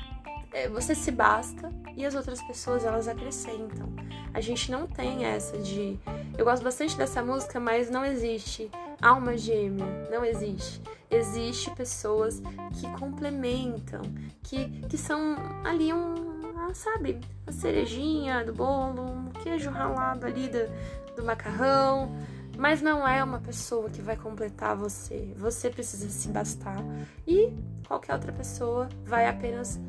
é, 0.54 0.70
você 0.70 0.96
se 0.96 1.12
basta 1.12 1.70
e 1.96 2.06
as 2.06 2.16
outras 2.16 2.42
pessoas 2.42 2.86
elas 2.86 3.08
acrescentam. 3.08 3.94
A 4.34 4.40
gente 4.40 4.72
não 4.72 4.88
tem 4.88 5.26
essa 5.26 5.58
de 5.58 6.00
eu 6.38 6.46
gosto 6.46 6.64
bastante 6.64 6.96
dessa 6.96 7.22
música, 7.22 7.60
mas 7.60 7.90
não 7.90 8.06
existe 8.06 8.72
alma 9.02 9.38
gêmea, 9.38 10.08
não 10.10 10.24
existe 10.24 10.82
existe 11.10 11.72
pessoas 11.72 12.42
que 12.74 12.88
complementam, 13.00 14.02
que, 14.44 14.82
que 14.88 14.98
são 14.98 15.36
ali 15.64 15.94
um, 15.94 16.27
sabe, 16.74 17.20
a 17.46 17.52
cerejinha 17.52 18.44
do 18.44 18.54
bolo, 18.54 19.04
um 19.04 19.30
queijo 19.32 19.70
ralado 19.70 20.26
ali 20.26 20.48
do, 20.48 21.16
do 21.16 21.24
macarrão, 21.24 22.16
mas 22.58 22.82
não 22.82 23.08
é 23.08 23.24
uma 23.24 23.40
pessoa 23.40 23.90
que 23.90 24.02
vai 24.02 24.18
completar 24.18 24.76
você. 24.76 25.34
Você 25.38 25.70
precisa 25.70 26.10
se 26.10 26.28
bastar 26.30 26.84
e 27.26 27.54
qualquer 27.88 28.14
outra 28.14 28.32
pessoa 28.32 28.90
vai 29.06 29.28
apenas 29.28 29.80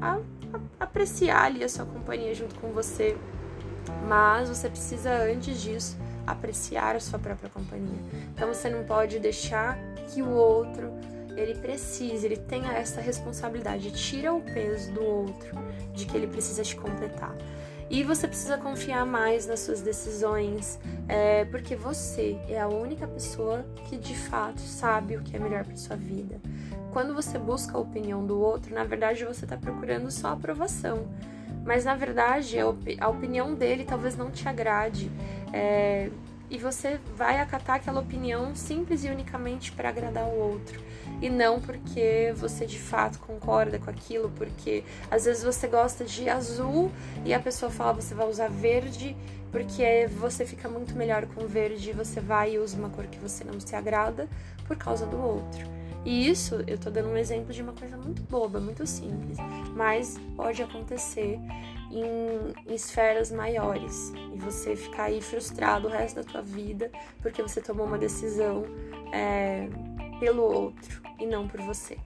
a, 0.00 0.16
a, 0.16 0.20
apreciar 0.84 1.44
ali 1.44 1.64
a 1.64 1.68
sua 1.68 1.86
companhia 1.86 2.34
junto 2.34 2.54
com 2.56 2.68
você. 2.72 3.16
Mas 4.06 4.48
você 4.48 4.68
precisa, 4.68 5.10
antes 5.10 5.60
disso, 5.60 5.96
apreciar 6.26 6.96
a 6.96 7.00
sua 7.00 7.18
própria 7.18 7.48
companhia. 7.48 8.00
Então 8.34 8.52
você 8.52 8.68
não 8.68 8.84
pode 8.84 9.18
deixar 9.18 9.78
que 10.08 10.22
o 10.22 10.30
outro 10.30 10.92
ele 11.36 11.54
precise, 11.54 12.26
ele 12.26 12.36
tenha 12.36 12.72
essa 12.72 13.00
responsabilidade, 13.00 13.90
tira 13.92 14.32
o 14.32 14.40
peso 14.40 14.92
do 14.92 15.04
outro, 15.04 15.56
de 15.92 16.06
que 16.06 16.16
ele 16.16 16.26
precisa 16.26 16.62
te 16.62 16.74
completar. 16.74 17.36
E 17.88 18.02
você 18.02 18.26
precisa 18.26 18.58
confiar 18.58 19.06
mais 19.06 19.46
nas 19.46 19.60
suas 19.60 19.80
decisões, 19.80 20.78
é, 21.06 21.44
porque 21.44 21.76
você 21.76 22.36
é 22.48 22.60
a 22.60 22.66
única 22.66 23.06
pessoa 23.06 23.64
que 23.88 23.96
de 23.96 24.16
fato 24.16 24.60
sabe 24.60 25.16
o 25.16 25.22
que 25.22 25.36
é 25.36 25.38
melhor 25.38 25.64
para 25.64 25.76
sua 25.76 25.94
vida. 25.94 26.40
Quando 26.92 27.14
você 27.14 27.38
busca 27.38 27.76
a 27.76 27.80
opinião 27.80 28.26
do 28.26 28.40
outro, 28.40 28.74
na 28.74 28.82
verdade 28.82 29.24
você 29.24 29.44
está 29.44 29.56
procurando 29.56 30.10
só 30.10 30.28
aprovação. 30.28 31.06
Mas 31.64 31.84
na 31.84 31.94
verdade 31.94 32.58
a 32.58 33.08
opinião 33.08 33.54
dele 33.54 33.84
talvez 33.84 34.16
não 34.16 34.30
te 34.30 34.48
agrade. 34.48 35.10
É, 35.52 36.10
e 36.50 36.58
você 36.58 36.98
vai 37.16 37.40
acatar 37.40 37.76
aquela 37.76 38.00
opinião 38.00 38.54
simples 38.54 39.04
e 39.04 39.08
unicamente 39.08 39.72
para 39.72 39.88
agradar 39.88 40.24
o 40.24 40.38
outro 40.38 40.80
e 41.20 41.30
não 41.30 41.60
porque 41.60 42.32
você 42.36 42.66
de 42.66 42.78
fato 42.78 43.18
concorda 43.20 43.78
com 43.78 43.90
aquilo, 43.90 44.30
porque 44.30 44.84
às 45.10 45.24
vezes 45.24 45.42
você 45.42 45.66
gosta 45.66 46.04
de 46.04 46.28
azul 46.28 46.90
e 47.24 47.32
a 47.32 47.40
pessoa 47.40 47.70
fala 47.70 47.94
você 47.94 48.14
vai 48.14 48.28
usar 48.28 48.48
verde 48.48 49.16
porque 49.50 50.06
você 50.18 50.44
fica 50.44 50.68
muito 50.68 50.94
melhor 50.94 51.26
com 51.26 51.46
verde 51.46 51.90
e 51.90 51.92
você 51.92 52.20
vai 52.20 52.54
e 52.54 52.58
usa 52.58 52.76
uma 52.76 52.90
cor 52.90 53.06
que 53.06 53.18
você 53.18 53.44
não 53.44 53.58
se 53.58 53.74
agrada 53.74 54.28
por 54.66 54.76
causa 54.76 55.06
do 55.06 55.16
outro. 55.16 55.75
E 56.06 56.28
isso 56.28 56.62
eu 56.68 56.78
tô 56.78 56.88
dando 56.88 57.08
um 57.08 57.16
exemplo 57.16 57.52
de 57.52 57.60
uma 57.60 57.72
coisa 57.72 57.96
muito 57.96 58.22
boba, 58.22 58.60
muito 58.60 58.86
simples, 58.86 59.36
mas 59.74 60.16
pode 60.36 60.62
acontecer 60.62 61.36
em, 61.90 62.72
esferas 62.72 63.32
maiores 63.32 64.12
e 64.32 64.38
você 64.38 64.76
ficar 64.76 65.06
aí 65.06 65.20
frustrado 65.20 65.88
o 65.88 65.90
resto 65.90 66.22
da 66.22 66.22
tua 66.22 66.42
vida 66.42 66.92
porque 67.20 67.42
você 67.42 67.60
tomou 67.60 67.84
uma 67.84 67.98
decisão 67.98 68.62
é, 69.12 69.68
pelo 70.20 70.44
outro 70.44 71.02
e 71.18 71.26
não 71.26 71.48
por 71.48 71.60
você. 71.62 71.98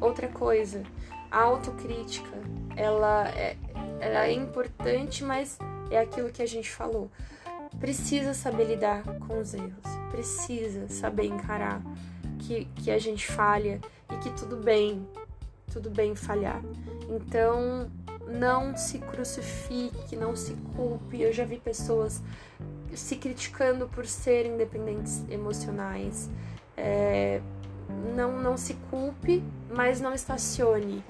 Outra 0.00 0.26
coisa, 0.26 0.82
a 1.30 1.40
autocrítica, 1.42 2.36
ela 2.74 3.28
é, 3.28 3.56
ela 4.00 4.26
é 4.26 4.32
importante, 4.32 5.22
mas 5.22 5.56
é 5.88 6.00
aquilo 6.00 6.30
que 6.30 6.42
a 6.42 6.48
gente 6.48 6.68
falou. 6.68 7.08
Precisa 7.78 8.34
saber 8.34 8.64
lidar 8.64 9.04
com 9.04 9.38
os 9.38 9.54
erros, 9.54 9.84
precisa 10.10 10.88
saber 10.88 11.26
encarar 11.26 11.80
que, 12.46 12.64
que 12.76 12.90
a 12.90 12.98
gente 12.98 13.26
falha 13.26 13.80
e 14.10 14.16
que 14.18 14.30
tudo 14.30 14.56
bem, 14.56 15.06
tudo 15.72 15.90
bem 15.90 16.14
falhar. 16.14 16.62
Então, 17.08 17.90
não 18.26 18.76
se 18.76 18.98
crucifique, 18.98 20.16
não 20.16 20.36
se 20.36 20.54
culpe. 20.76 21.20
Eu 21.20 21.32
já 21.32 21.44
vi 21.44 21.58
pessoas 21.58 22.22
se 22.94 23.16
criticando 23.16 23.88
por 23.88 24.06
serem 24.06 24.54
independentes 24.54 25.24
emocionais. 25.28 26.30
É, 26.76 27.40
não, 28.14 28.40
não 28.40 28.56
se 28.56 28.74
culpe, 28.90 29.42
mas 29.70 30.00
não 30.00 30.14
estacione. 30.14 31.04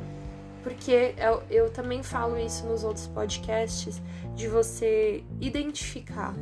Porque 0.63 1.15
eu, 1.17 1.43
eu 1.49 1.71
também 1.71 2.03
falo 2.03 2.37
isso 2.39 2.67
nos 2.67 2.83
outros 2.83 3.07
podcasts, 3.07 4.03
de 4.35 4.49
você 4.49 5.23
identificar. 5.41 6.35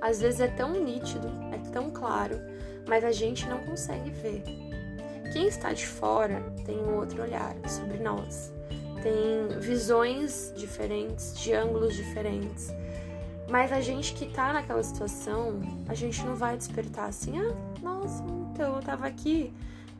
Às 0.00 0.20
vezes 0.20 0.40
é 0.40 0.48
tão 0.48 0.72
nítido, 0.82 1.28
é 1.52 1.70
tão 1.70 1.90
claro, 1.90 2.40
mas 2.86 3.04
a 3.04 3.12
gente 3.12 3.48
não 3.48 3.58
consegue 3.58 4.10
ver. 4.10 4.42
Quem 5.32 5.46
está 5.46 5.72
de 5.72 5.86
fora 5.86 6.42
tem 6.64 6.76
um 6.78 6.96
outro 6.96 7.22
olhar 7.22 7.54
sobre 7.68 7.98
nós, 7.98 8.52
tem 9.02 9.60
visões 9.60 10.52
diferentes, 10.56 11.38
de 11.38 11.52
ângulos 11.52 11.94
diferentes. 11.94 12.72
Mas 13.48 13.72
a 13.72 13.80
gente 13.80 14.14
que 14.14 14.26
tá 14.26 14.52
naquela 14.52 14.82
situação, 14.82 15.60
a 15.88 15.94
gente 15.94 16.24
não 16.24 16.36
vai 16.36 16.56
despertar 16.56 17.08
assim, 17.08 17.38
ah, 17.40 17.54
nossa, 17.82 18.22
então 18.52 18.76
eu 18.76 18.82
tava 18.82 19.06
aqui 19.06 19.52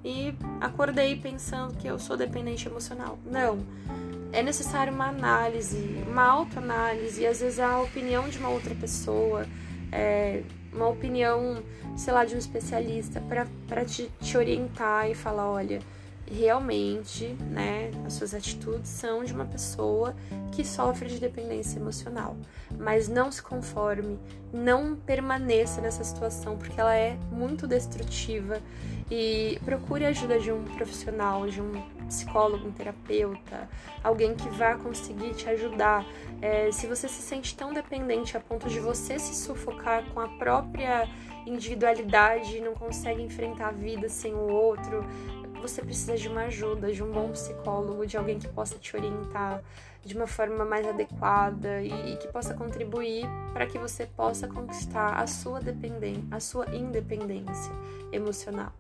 e 0.05 0.35
acordei 0.61 1.17
pensando 1.17 1.77
que 1.77 1.87
eu 1.87 1.99
sou 1.99 2.17
dependente 2.17 2.67
emocional. 2.69 3.19
Não. 3.25 3.59
É 4.33 4.43
necessário 4.43 4.93
uma 4.93 5.09
análise, 5.09 5.77
uma 6.07 6.25
autoanálise, 6.25 7.23
e 7.23 7.27
às 7.27 7.41
vezes 7.41 7.59
a 7.59 7.81
opinião 7.81 8.29
de 8.29 8.39
uma 8.39 8.49
outra 8.49 8.75
pessoa, 8.75 9.45
é, 9.91 10.43
uma 10.73 10.89
opinião, 10.89 11.63
sei 11.97 12.13
lá, 12.13 12.25
de 12.25 12.35
um 12.35 12.39
especialista 12.39 13.23
para 13.69 13.85
te, 13.85 14.11
te 14.21 14.37
orientar 14.37 15.11
e 15.11 15.15
falar, 15.15 15.51
olha, 15.51 15.81
realmente, 16.31 17.27
né, 17.51 17.91
as 18.07 18.15
suas 18.15 18.33
atitudes 18.33 18.89
são 18.89 19.25
de 19.25 19.33
uma 19.33 19.45
pessoa 19.45 20.15
que 20.53 20.65
sofre 20.65 21.09
de 21.09 21.19
dependência 21.19 21.79
emocional. 21.79 22.37
Mas 22.79 23.09
não 23.09 23.33
se 23.33 23.43
conforme, 23.43 24.19
não 24.53 24.95
permaneça 24.95 25.81
nessa 25.81 26.05
situação, 26.05 26.57
porque 26.57 26.81
ela 26.81 26.95
é 26.95 27.19
muito 27.33 27.67
destrutiva 27.67 28.61
e 29.11 29.59
procure 29.65 30.05
a 30.05 30.09
ajuda 30.09 30.39
de 30.39 30.53
um 30.53 30.65
profissional, 30.65 31.47
de 31.49 31.61
um 31.61 31.73
psicólogo, 32.07 32.69
um 32.69 32.73
terapeuta, 32.73 33.69
alguém 34.05 34.35
que 34.35 34.49
vá 34.51 34.77
conseguir 34.77 35.35
te 35.35 35.49
ajudar. 35.49 36.05
É, 36.41 36.71
se 36.71 36.87
você 36.87 37.09
se 37.09 37.21
sente 37.21 37.57
tão 37.57 37.73
dependente 37.73 38.37
a 38.37 38.41
ponto 38.41 38.69
de 38.69 38.79
você 38.79 39.19
se 39.19 39.35
sufocar 39.35 40.05
com 40.13 40.21
a 40.21 40.29
própria 40.29 41.09
individualidade 41.47 42.57
e 42.57 42.61
não 42.61 42.75
consegue 42.75 43.23
enfrentar 43.23 43.69
a 43.69 43.73
vida 43.73 44.09
sem 44.09 44.33
o 44.33 44.49
outro, 44.49 45.05
você 45.61 45.83
precisa 45.83 46.17
de 46.17 46.29
uma 46.29 46.43
ajuda, 46.43 46.93
de 46.93 47.03
um 47.03 47.11
bom 47.11 47.31
psicólogo, 47.33 48.07
de 48.07 48.17
alguém 48.17 48.39
que 48.39 48.49
possa 48.49 48.79
te 48.79 48.97
orientar 48.97 49.63
de 50.05 50.17
uma 50.17 50.27
forma 50.27 50.65
mais 50.65 50.87
adequada 50.87 51.83
e, 51.83 52.13
e 52.13 52.17
que 52.17 52.29
possa 52.29 52.55
contribuir 52.55 53.27
para 53.53 53.67
que 53.67 53.79
você 53.79 54.07
possa 54.07 54.49
conquistar 54.49 55.21
a 55.21 55.27
sua 55.27 55.61
a 56.31 56.41
sua 56.41 56.75
independência 56.75 57.73
emocional. 58.13 58.73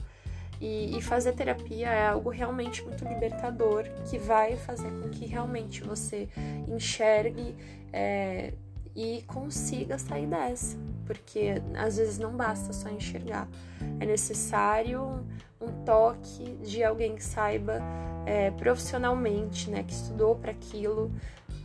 E, 0.61 0.97
e, 0.97 1.01
fazer 1.01 1.33
terapia 1.33 1.89
é 1.89 2.09
algo 2.09 2.29
realmente 2.29 2.83
muito 2.85 3.03
libertador 3.05 3.85
que 4.05 4.19
vai 4.19 4.57
fazer 4.57 4.91
com 4.91 5.09
que 5.09 5.25
realmente 5.25 5.83
você 5.83 6.29
enxergue 6.69 7.57
é, 7.91 8.53
e 8.95 9.23
consiga 9.27 9.99
sair 9.99 10.27
dessa, 10.27 10.77
porque 11.07 11.55
às 11.75 11.97
vezes 11.97 12.19
não 12.19 12.37
basta 12.37 12.75
só 12.75 12.91
enxergar, 12.91 13.49
é 13.99 14.05
necessário 14.05 15.25
um 15.61 15.85
toque 15.85 16.57
de 16.63 16.85
alguém 16.85 17.15
que 17.15 17.25
saiba 17.25 17.81
é, 18.27 18.51
profissionalmente, 18.51 19.71
né, 19.71 19.83
que 19.83 19.93
estudou 19.93 20.35
para 20.37 20.51
aquilo, 20.51 21.11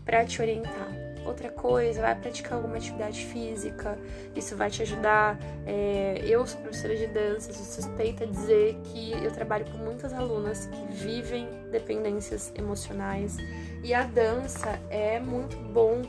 para 0.05 0.25
te 0.25 0.41
orientar. 0.41 1.04
Outra 1.25 1.49
coisa, 1.49 2.01
vai 2.01 2.13
praticar 2.13 2.53
alguma 2.53 2.77
atividade 2.77 3.25
física, 3.25 3.97
isso 4.35 4.55
vai 4.55 4.69
te 4.69 4.83
ajudar. 4.83 5.39
É, 5.65 6.21
eu 6.23 6.45
sou 6.45 6.61
professora 6.61 6.95
de 6.95 7.07
dança, 7.07 7.51
sou 7.51 7.65
suspeita 7.65 8.27
dizer 8.27 8.77
que 8.83 9.11
eu 9.11 9.31
trabalho 9.31 9.65
com 9.71 9.77
muitas 9.79 10.13
alunas 10.13 10.67
que 10.67 10.93
vivem 10.93 11.47
dependências 11.71 12.53
emocionais 12.55 13.37
e 13.83 13.93
a 13.93 14.03
dança 14.03 14.79
é 14.89 15.19
muito 15.19 15.57
bom 15.57 16.03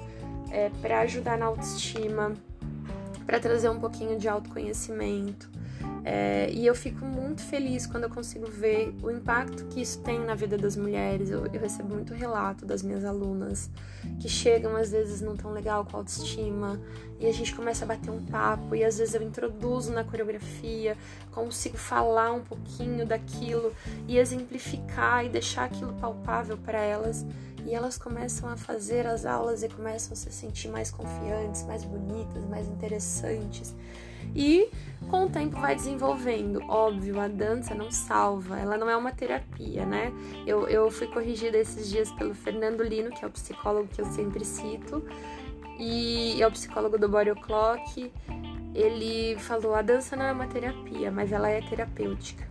é, 0.51 0.71
para 0.83 1.01
ajudar 1.01 1.39
na 1.39 1.47
autoestima, 1.47 2.35
para 3.27 3.41
trazer 3.41 3.71
um 3.71 3.81
pouquinho 3.81 4.19
de 4.19 4.29
autoconhecimento. 4.29 5.51
É, 6.09 6.49
e 6.53 6.65
eu 6.65 6.73
fico 6.73 7.05
muito 7.05 7.43
feliz 7.43 7.85
quando 7.85 8.05
eu 8.05 8.11
consigo 8.11 8.47
ver 8.47 8.95
o 9.03 9.11
impacto 9.11 9.65
que 9.65 9.81
isso 9.81 9.99
tem 10.03 10.21
na 10.21 10.37
vida 10.37 10.57
das 10.57 10.77
mulheres. 10.77 11.31
Eu, 11.31 11.45
eu, 11.47 11.61
recebo 11.61 11.93
muito 11.93 12.15
relato 12.15 12.65
das 12.65 12.81
minhas 12.81 13.05
alunas 13.05 13.69
que 14.21 14.29
chegam, 14.29 14.77
às 14.77 14.93
vezes, 14.93 15.21
não 15.21 15.37
tão 15.37 15.51
legal 15.51 15.85
com 15.85 15.97
a 15.97 16.01
autoestima, 16.01 16.81
e 17.19 17.27
a 17.27 17.33
gente 17.33 17.53
começa 17.53 17.85
a 17.85 17.89
bater 17.89 18.09
um 18.09 18.25
papo, 18.25 18.77
e 18.77 18.85
às 18.85 18.99
vezes 18.99 19.17
eu 19.17 19.23
introduzo 19.23 19.91
na 19.91 20.05
coreografia, 20.05 20.97
consigo 21.33 21.77
falar 21.77 22.31
um 22.31 22.41
pouquinho 22.41 23.05
daquilo 23.05 23.73
e 24.07 24.17
exemplificar 24.17 25.25
e 25.25 25.29
deixar 25.29 25.65
aquilo 25.65 25.93
palpável 25.95 26.57
para 26.57 26.81
elas. 26.81 27.27
E 27.65 27.75
elas 27.75 27.99
começam 27.99 28.49
a 28.49 28.57
fazer 28.57 29.09
as 29.09 29.27
aulas 29.27 29.65
e 29.65 29.69
começam 29.69 30.13
a 30.13 30.17
se 30.17 30.31
sentir 30.31 30.69
mais 30.69 30.89
confiantes, 30.89 31.65
mais 31.65 31.83
bonitas, 31.83 32.45
mais 32.45 32.69
interessantes. 32.69 33.75
E 34.35 34.71
com 35.11 35.25
o 35.25 35.29
tempo 35.29 35.61
vai 35.61 35.75
desenvolvendo. 35.75 35.96
Óbvio, 36.69 37.21
a 37.21 37.29
dança 37.29 37.75
não 37.75 37.91
salva, 37.91 38.59
ela 38.59 38.77
não 38.77 38.89
é 38.89 38.97
uma 38.97 39.13
terapia, 39.13 39.85
né? 39.87 40.13
Eu, 40.47 40.69
eu 40.69 40.91
fui 40.91 41.07
corrigida 41.07 41.57
esses 41.57 41.89
dias 41.89 42.13
pelo 42.13 42.35
Fernando 42.35 42.83
Lino, 42.83 43.11
que 43.11 43.25
é 43.25 43.29
o 43.29 43.31
psicólogo 43.31 43.89
que 43.89 44.01
eu 44.01 44.07
sempre 44.07 44.45
cito, 44.45 45.03
e 45.79 46.41
é 46.41 46.47
o 46.47 46.51
psicólogo 46.51 46.99
do 46.99 47.09
Body 47.09 47.35
Clock. 47.41 48.13
Ele 48.75 49.37
falou: 49.39 49.75
a 49.75 49.83
dança 49.83 50.17
não 50.17 50.25
é 50.25 50.33
uma 50.33 50.47
terapia, 50.47 51.11
mas 51.11 51.33
ela 51.33 51.49
é 51.49 51.61
terapêutica. 51.61 52.47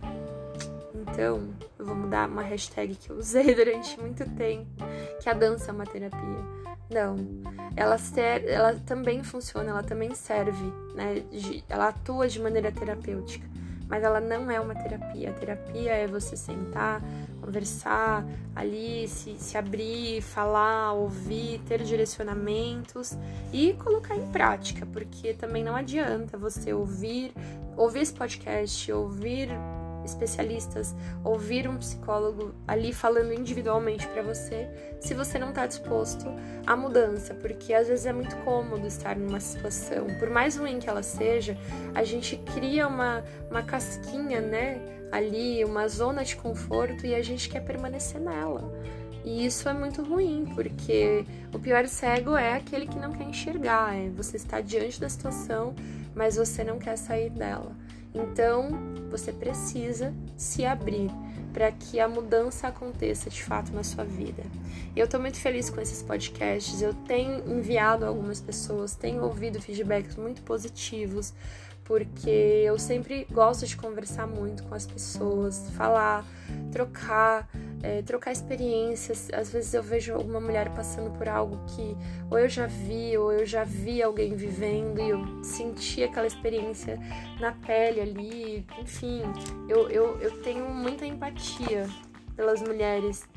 Então, 1.10 1.48
eu 1.78 1.84
vou 1.84 1.94
mudar 1.94 2.28
uma 2.28 2.42
hashtag 2.42 2.94
que 2.94 3.10
eu 3.10 3.16
usei 3.16 3.54
durante 3.56 3.98
muito 4.00 4.28
tempo, 4.36 4.66
que 5.20 5.28
a 5.28 5.32
dança 5.32 5.70
é 5.70 5.74
uma 5.74 5.86
terapia. 5.86 6.66
Não, 6.90 7.16
ela, 7.74 7.98
ser, 7.98 8.44
ela 8.48 8.74
também 8.74 9.22
funciona, 9.22 9.70
ela 9.70 9.82
também 9.82 10.14
serve, 10.14 10.72
né? 10.94 11.20
De, 11.32 11.64
ela 11.68 11.88
atua 11.88 12.28
de 12.28 12.40
maneira 12.40 12.70
terapêutica, 12.70 13.46
mas 13.88 14.04
ela 14.04 14.20
não 14.20 14.48
é 14.50 14.60
uma 14.60 14.74
terapia. 14.74 15.30
A 15.30 15.32
terapia 15.32 15.92
é 15.92 16.06
você 16.06 16.36
sentar, 16.36 17.02
conversar 17.40 18.24
ali, 18.54 19.08
se, 19.08 19.36
se 19.36 19.58
abrir, 19.58 20.22
falar, 20.22 20.92
ouvir, 20.92 21.60
ter 21.66 21.82
direcionamentos 21.82 23.18
e 23.52 23.72
colocar 23.74 24.14
em 24.14 24.26
prática, 24.30 24.86
porque 24.86 25.34
também 25.34 25.64
não 25.64 25.74
adianta 25.74 26.38
você 26.38 26.72
ouvir, 26.72 27.32
ouvir 27.76 28.00
esse 28.00 28.14
podcast, 28.14 28.92
ouvir 28.92 29.48
especialistas, 30.06 30.94
ouvir 31.22 31.68
um 31.68 31.76
psicólogo 31.76 32.54
ali 32.66 32.92
falando 32.92 33.32
individualmente 33.32 34.06
para 34.08 34.22
você, 34.22 34.68
se 35.00 35.14
você 35.14 35.38
não 35.38 35.50
está 35.50 35.66
disposto 35.66 36.26
à 36.66 36.76
mudança, 36.76 37.34
porque 37.34 37.74
às 37.74 37.88
vezes 37.88 38.06
é 38.06 38.12
muito 38.12 38.36
cômodo 38.38 38.86
estar 38.86 39.16
numa 39.16 39.40
situação, 39.40 40.06
por 40.18 40.30
mais 40.30 40.56
ruim 40.56 40.78
que 40.78 40.88
ela 40.88 41.02
seja, 41.02 41.56
a 41.94 42.02
gente 42.02 42.36
cria 42.54 42.86
uma, 42.86 43.24
uma 43.50 43.62
casquinha, 43.62 44.40
né, 44.40 44.80
ali, 45.12 45.64
uma 45.64 45.88
zona 45.88 46.24
de 46.24 46.36
conforto 46.36 47.06
e 47.06 47.14
a 47.14 47.22
gente 47.22 47.48
quer 47.48 47.60
permanecer 47.60 48.20
nela. 48.20 48.72
E 49.24 49.44
isso 49.44 49.68
é 49.68 49.72
muito 49.72 50.04
ruim, 50.04 50.46
porque 50.54 51.24
o 51.52 51.58
pior 51.58 51.86
cego 51.88 52.36
é 52.36 52.54
aquele 52.54 52.86
que 52.86 52.96
não 52.96 53.12
quer 53.12 53.24
enxergar, 53.24 53.92
é 53.96 54.08
você 54.10 54.36
está 54.36 54.60
diante 54.60 55.00
da 55.00 55.08
situação, 55.08 55.74
mas 56.14 56.36
você 56.36 56.62
não 56.62 56.78
quer 56.78 56.96
sair 56.96 57.30
dela. 57.30 57.72
Então, 58.16 58.70
você 59.10 59.32
precisa 59.32 60.14
se 60.36 60.64
abrir 60.64 61.10
para 61.52 61.70
que 61.72 62.00
a 62.00 62.08
mudança 62.08 62.68
aconteça 62.68 63.30
de 63.30 63.42
fato 63.42 63.72
na 63.72 63.82
sua 63.82 64.04
vida. 64.04 64.42
Eu 64.94 65.04
estou 65.04 65.20
muito 65.20 65.38
feliz 65.38 65.70
com 65.70 65.80
esses 65.80 66.02
podcasts. 66.02 66.82
Eu 66.82 66.92
tenho 67.06 67.50
enviado 67.50 68.04
a 68.04 68.08
algumas 68.08 68.40
pessoas, 68.40 68.94
tenho 68.94 69.22
ouvido 69.22 69.60
feedbacks 69.60 70.16
muito 70.16 70.42
positivos, 70.42 71.32
porque 71.86 72.28
eu 72.28 72.78
sempre 72.78 73.26
gosto 73.30 73.64
de 73.64 73.76
conversar 73.76 74.26
muito 74.26 74.64
com 74.64 74.74
as 74.74 74.84
pessoas, 74.84 75.70
falar, 75.70 76.24
trocar, 76.72 77.48
é, 77.80 78.02
trocar 78.02 78.32
experiências. 78.32 79.30
Às 79.32 79.50
vezes 79.52 79.72
eu 79.72 79.84
vejo 79.84 80.12
alguma 80.12 80.40
mulher 80.40 80.68
passando 80.74 81.16
por 81.16 81.28
algo 81.28 81.60
que 81.68 81.96
ou 82.28 82.38
eu 82.38 82.48
já 82.48 82.66
vi, 82.66 83.16
ou 83.16 83.32
eu 83.32 83.46
já 83.46 83.62
vi 83.62 84.02
alguém 84.02 84.34
vivendo 84.34 85.00
e 85.00 85.10
eu 85.10 85.44
senti 85.44 86.02
aquela 86.02 86.26
experiência 86.26 86.98
na 87.38 87.52
pele 87.52 88.00
ali. 88.00 88.66
Enfim, 88.80 89.22
eu, 89.68 89.88
eu, 89.88 90.18
eu 90.20 90.42
tenho 90.42 90.68
muita 90.68 91.06
empatia 91.06 91.88
pelas 92.34 92.60
mulheres, 92.60 93.28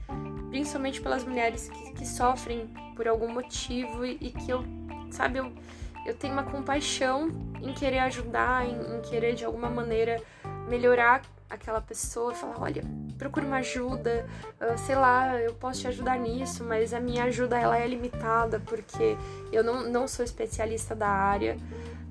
principalmente 0.49 0.99
pelas 0.99 1.23
mulheres 1.23 1.69
que, 1.69 1.93
que 1.93 2.07
sofrem 2.07 2.67
por 2.95 3.07
algum 3.07 3.31
motivo 3.31 4.03
e, 4.03 4.17
e 4.19 4.31
que 4.31 4.51
eu, 4.51 4.63
sabe, 5.12 5.38
eu, 5.38 5.53
eu 6.05 6.13
tenho 6.13 6.33
uma 6.33 6.43
compaixão 6.43 7.29
em 7.62 7.73
querer 7.73 7.99
ajudar, 7.99 8.65
em, 8.65 8.97
em 8.97 9.01
querer 9.01 9.35
de 9.35 9.45
alguma 9.45 9.69
maneira 9.69 10.21
melhorar 10.67 11.21
aquela 11.49 11.81
pessoa 11.81 12.33
falar, 12.33 12.62
olha, 12.62 12.83
procura 13.17 13.45
uma 13.45 13.57
ajuda, 13.57 14.25
uh, 14.62 14.77
sei 14.77 14.95
lá, 14.95 15.35
eu 15.39 15.53
posso 15.55 15.81
te 15.81 15.88
ajudar 15.88 16.17
nisso, 16.19 16.63
mas 16.63 16.93
a 16.93 16.99
minha 16.99 17.23
ajuda 17.23 17.57
ela 17.57 17.77
é 17.77 17.88
limitada 17.88 18.62
porque 18.65 19.17
eu 19.51 19.63
não, 19.63 19.89
não 19.89 20.07
sou 20.07 20.23
especialista 20.23 20.95
da 20.95 21.07
área, 21.07 21.57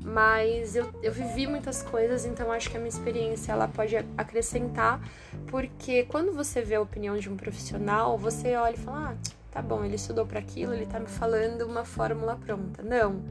mas 0.02 0.74
eu, 0.74 0.92
eu 1.02 1.12
vivi 1.12 1.46
muitas 1.46 1.82
coisas, 1.82 2.24
então 2.24 2.50
acho 2.50 2.68
que 2.68 2.76
a 2.76 2.80
minha 2.80 2.88
experiência 2.88 3.52
ela 3.52 3.68
pode 3.68 3.96
acrescentar, 4.16 5.00
porque 5.46 6.02
quando 6.04 6.32
você 6.32 6.60
vê 6.60 6.74
a 6.74 6.80
opinião 6.80 7.16
de 7.16 7.30
um 7.30 7.36
profissional, 7.36 8.18
você 8.18 8.56
olha 8.56 8.74
e 8.74 8.78
fala, 8.78 9.12
ah, 9.12 9.30
tá 9.52 9.62
bom, 9.62 9.84
ele 9.84 9.94
estudou 9.96 10.26
para 10.26 10.40
aquilo, 10.40 10.74
ele 10.74 10.86
tá 10.86 10.98
me 10.98 11.06
falando 11.06 11.62
uma 11.62 11.84
fórmula 11.84 12.36
pronta. 12.36 12.82
Não, 12.82 13.22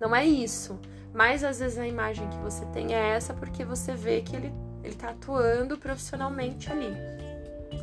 não 0.00 0.14
é 0.14 0.24
isso. 0.24 0.78
Mas 1.12 1.44
às 1.44 1.58
vezes 1.58 1.78
a 1.78 1.86
imagem 1.86 2.28
que 2.28 2.38
você 2.38 2.64
tem 2.66 2.94
é 2.94 3.10
essa 3.10 3.34
porque 3.34 3.64
você 3.64 3.94
vê 3.94 4.20
que 4.20 4.34
ele 4.34 4.52
ele 4.82 4.94
tá 4.94 5.10
atuando 5.10 5.76
profissionalmente 5.76 6.70
ali. 6.70 6.96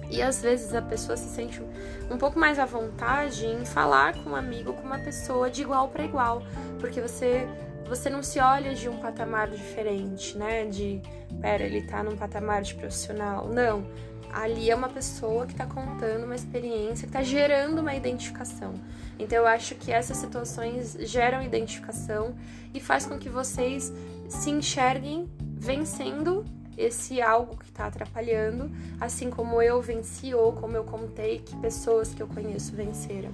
E 0.09 0.21
às 0.21 0.41
vezes 0.41 0.73
a 0.73 0.81
pessoa 0.81 1.17
se 1.17 1.29
sente 1.29 1.61
um 2.09 2.17
pouco 2.17 2.39
mais 2.39 2.59
à 2.59 2.65
vontade 2.65 3.45
em 3.45 3.65
falar 3.65 4.15
com 4.15 4.31
um 4.31 4.35
amigo, 4.35 4.73
com 4.73 4.83
uma 4.83 4.99
pessoa 4.99 5.49
de 5.49 5.61
igual 5.61 5.89
para 5.89 6.03
igual, 6.03 6.41
porque 6.79 7.01
você 7.01 7.47
você 7.87 8.09
não 8.09 8.21
se 8.21 8.37
olha 8.39 8.75
de 8.75 8.89
um 8.89 8.97
patamar 8.97 9.49
diferente, 9.49 10.37
né? 10.37 10.65
De, 10.65 11.01
pera, 11.39 11.63
ele 11.63 11.81
tá 11.83 12.03
num 12.03 12.17
patamar 12.17 12.61
de 12.61 12.75
profissional. 12.75 13.47
Não. 13.47 13.85
Ali 14.31 14.69
é 14.69 14.75
uma 14.75 14.89
pessoa 14.89 15.45
que 15.45 15.53
está 15.53 15.65
contando 15.65 16.25
uma 16.25 16.35
experiência, 16.35 17.07
que 17.07 17.15
está 17.15 17.23
gerando 17.23 17.79
uma 17.79 17.95
identificação. 17.95 18.73
Então 19.19 19.39
eu 19.39 19.47
acho 19.47 19.75
que 19.75 19.91
essas 19.91 20.17
situações 20.17 20.95
geram 21.01 21.41
identificação 21.41 22.35
e 22.73 22.79
faz 22.79 23.05
com 23.05 23.17
que 23.17 23.29
vocês 23.29 23.91
se 24.29 24.49
enxerguem 24.51 25.29
vencendo 25.39 26.45
esse 26.77 27.19
algo 27.21 27.57
que 27.57 27.65
está 27.65 27.87
atrapalhando, 27.87 28.69
assim 29.01 29.31
como 29.31 29.61
eu 29.61 29.81
venci 29.81 30.35
ou 30.35 30.53
como 30.53 30.77
eu 30.77 30.83
contei 30.83 31.39
que 31.39 31.55
pessoas 31.57 32.13
que 32.13 32.21
eu 32.21 32.27
conheço 32.27 32.75
venceram. 32.75 33.31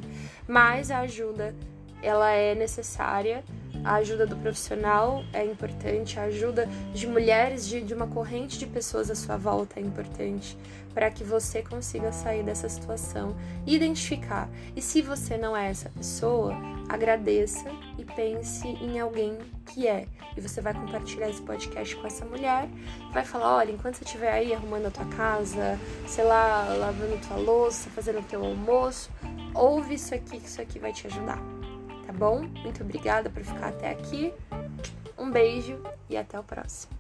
Mas 0.48 0.90
a 0.90 1.00
ajuda, 1.00 1.54
ela 2.02 2.32
é 2.32 2.56
necessária, 2.56 3.44
a 3.84 3.96
ajuda 3.96 4.26
do 4.26 4.36
profissional 4.38 5.24
é 5.34 5.46
importante, 5.46 6.20
a 6.20 6.24
ajuda 6.24 6.68
de 6.94 7.06
mulheres, 7.06 7.68
de, 7.68 7.82
de 7.82 7.94
uma 7.94 8.08
corrente 8.08 8.58
de 8.58 8.66
pessoas 8.66 9.12
à 9.12 9.16
sua 9.16 9.38
volta 9.38 9.80
é 9.80 9.84
importante, 9.84 10.58
para 10.94 11.10
que 11.10 11.24
você 11.24 11.62
consiga 11.62 12.12
sair 12.12 12.44
dessa 12.44 12.70
situação 12.70 13.36
e 13.66 13.76
identificar. 13.76 14.50
E 14.76 14.82
se 14.82 15.02
você 15.02 15.38
não 15.38 15.56
é 15.58 15.70
essa 15.70 15.90
pessoa, 15.90 16.56
agradeça 16.88 17.70
e 17.98 18.06
pense 18.06 18.68
em 18.68 19.00
alguém 19.00 19.38
que 19.66 19.88
é. 19.88 20.08
E 20.38 20.42
você 20.42 20.62
vai 20.62 20.74
compartilhar 20.74 21.30
esse 21.30 21.42
podcast 21.42 21.96
com 21.96 22.08
essa 22.08 22.26
mulher, 22.26 22.70
vai 23.12 23.26
falar, 23.26 23.58
olha, 23.58 23.72
enquanto 23.72 23.96
você 23.96 24.04
estiver 24.04 24.32
aí 24.32 24.54
arrumando 24.54 24.88
a 24.88 24.92
tua 24.92 25.06
casa, 25.06 25.80
sei 26.08 26.24
lá, 26.24 26.74
lavando 26.80 27.20
tua 27.28 27.38
louça, 27.38 27.90
fazendo 27.90 28.20
o 28.20 28.24
teu 28.24 28.44
almoço, 28.44 29.10
ouve 29.54 29.96
isso 29.96 30.14
aqui, 30.16 30.40
que 30.40 30.48
isso 30.48 30.62
aqui 30.62 30.80
vai 30.80 30.94
te 30.94 31.08
ajudar 31.08 31.53
tá 32.14 32.18
bom? 32.18 32.44
Muito 32.62 32.84
obrigada 32.84 33.30
por 33.30 33.44
ficar 33.44 33.70
até 33.70 33.90
aqui. 33.90 34.34
Um 35.18 35.32
beijo 35.32 35.82
e 36.10 36.16
até 36.16 36.40
o 36.40 36.44
próximo. 36.44 36.94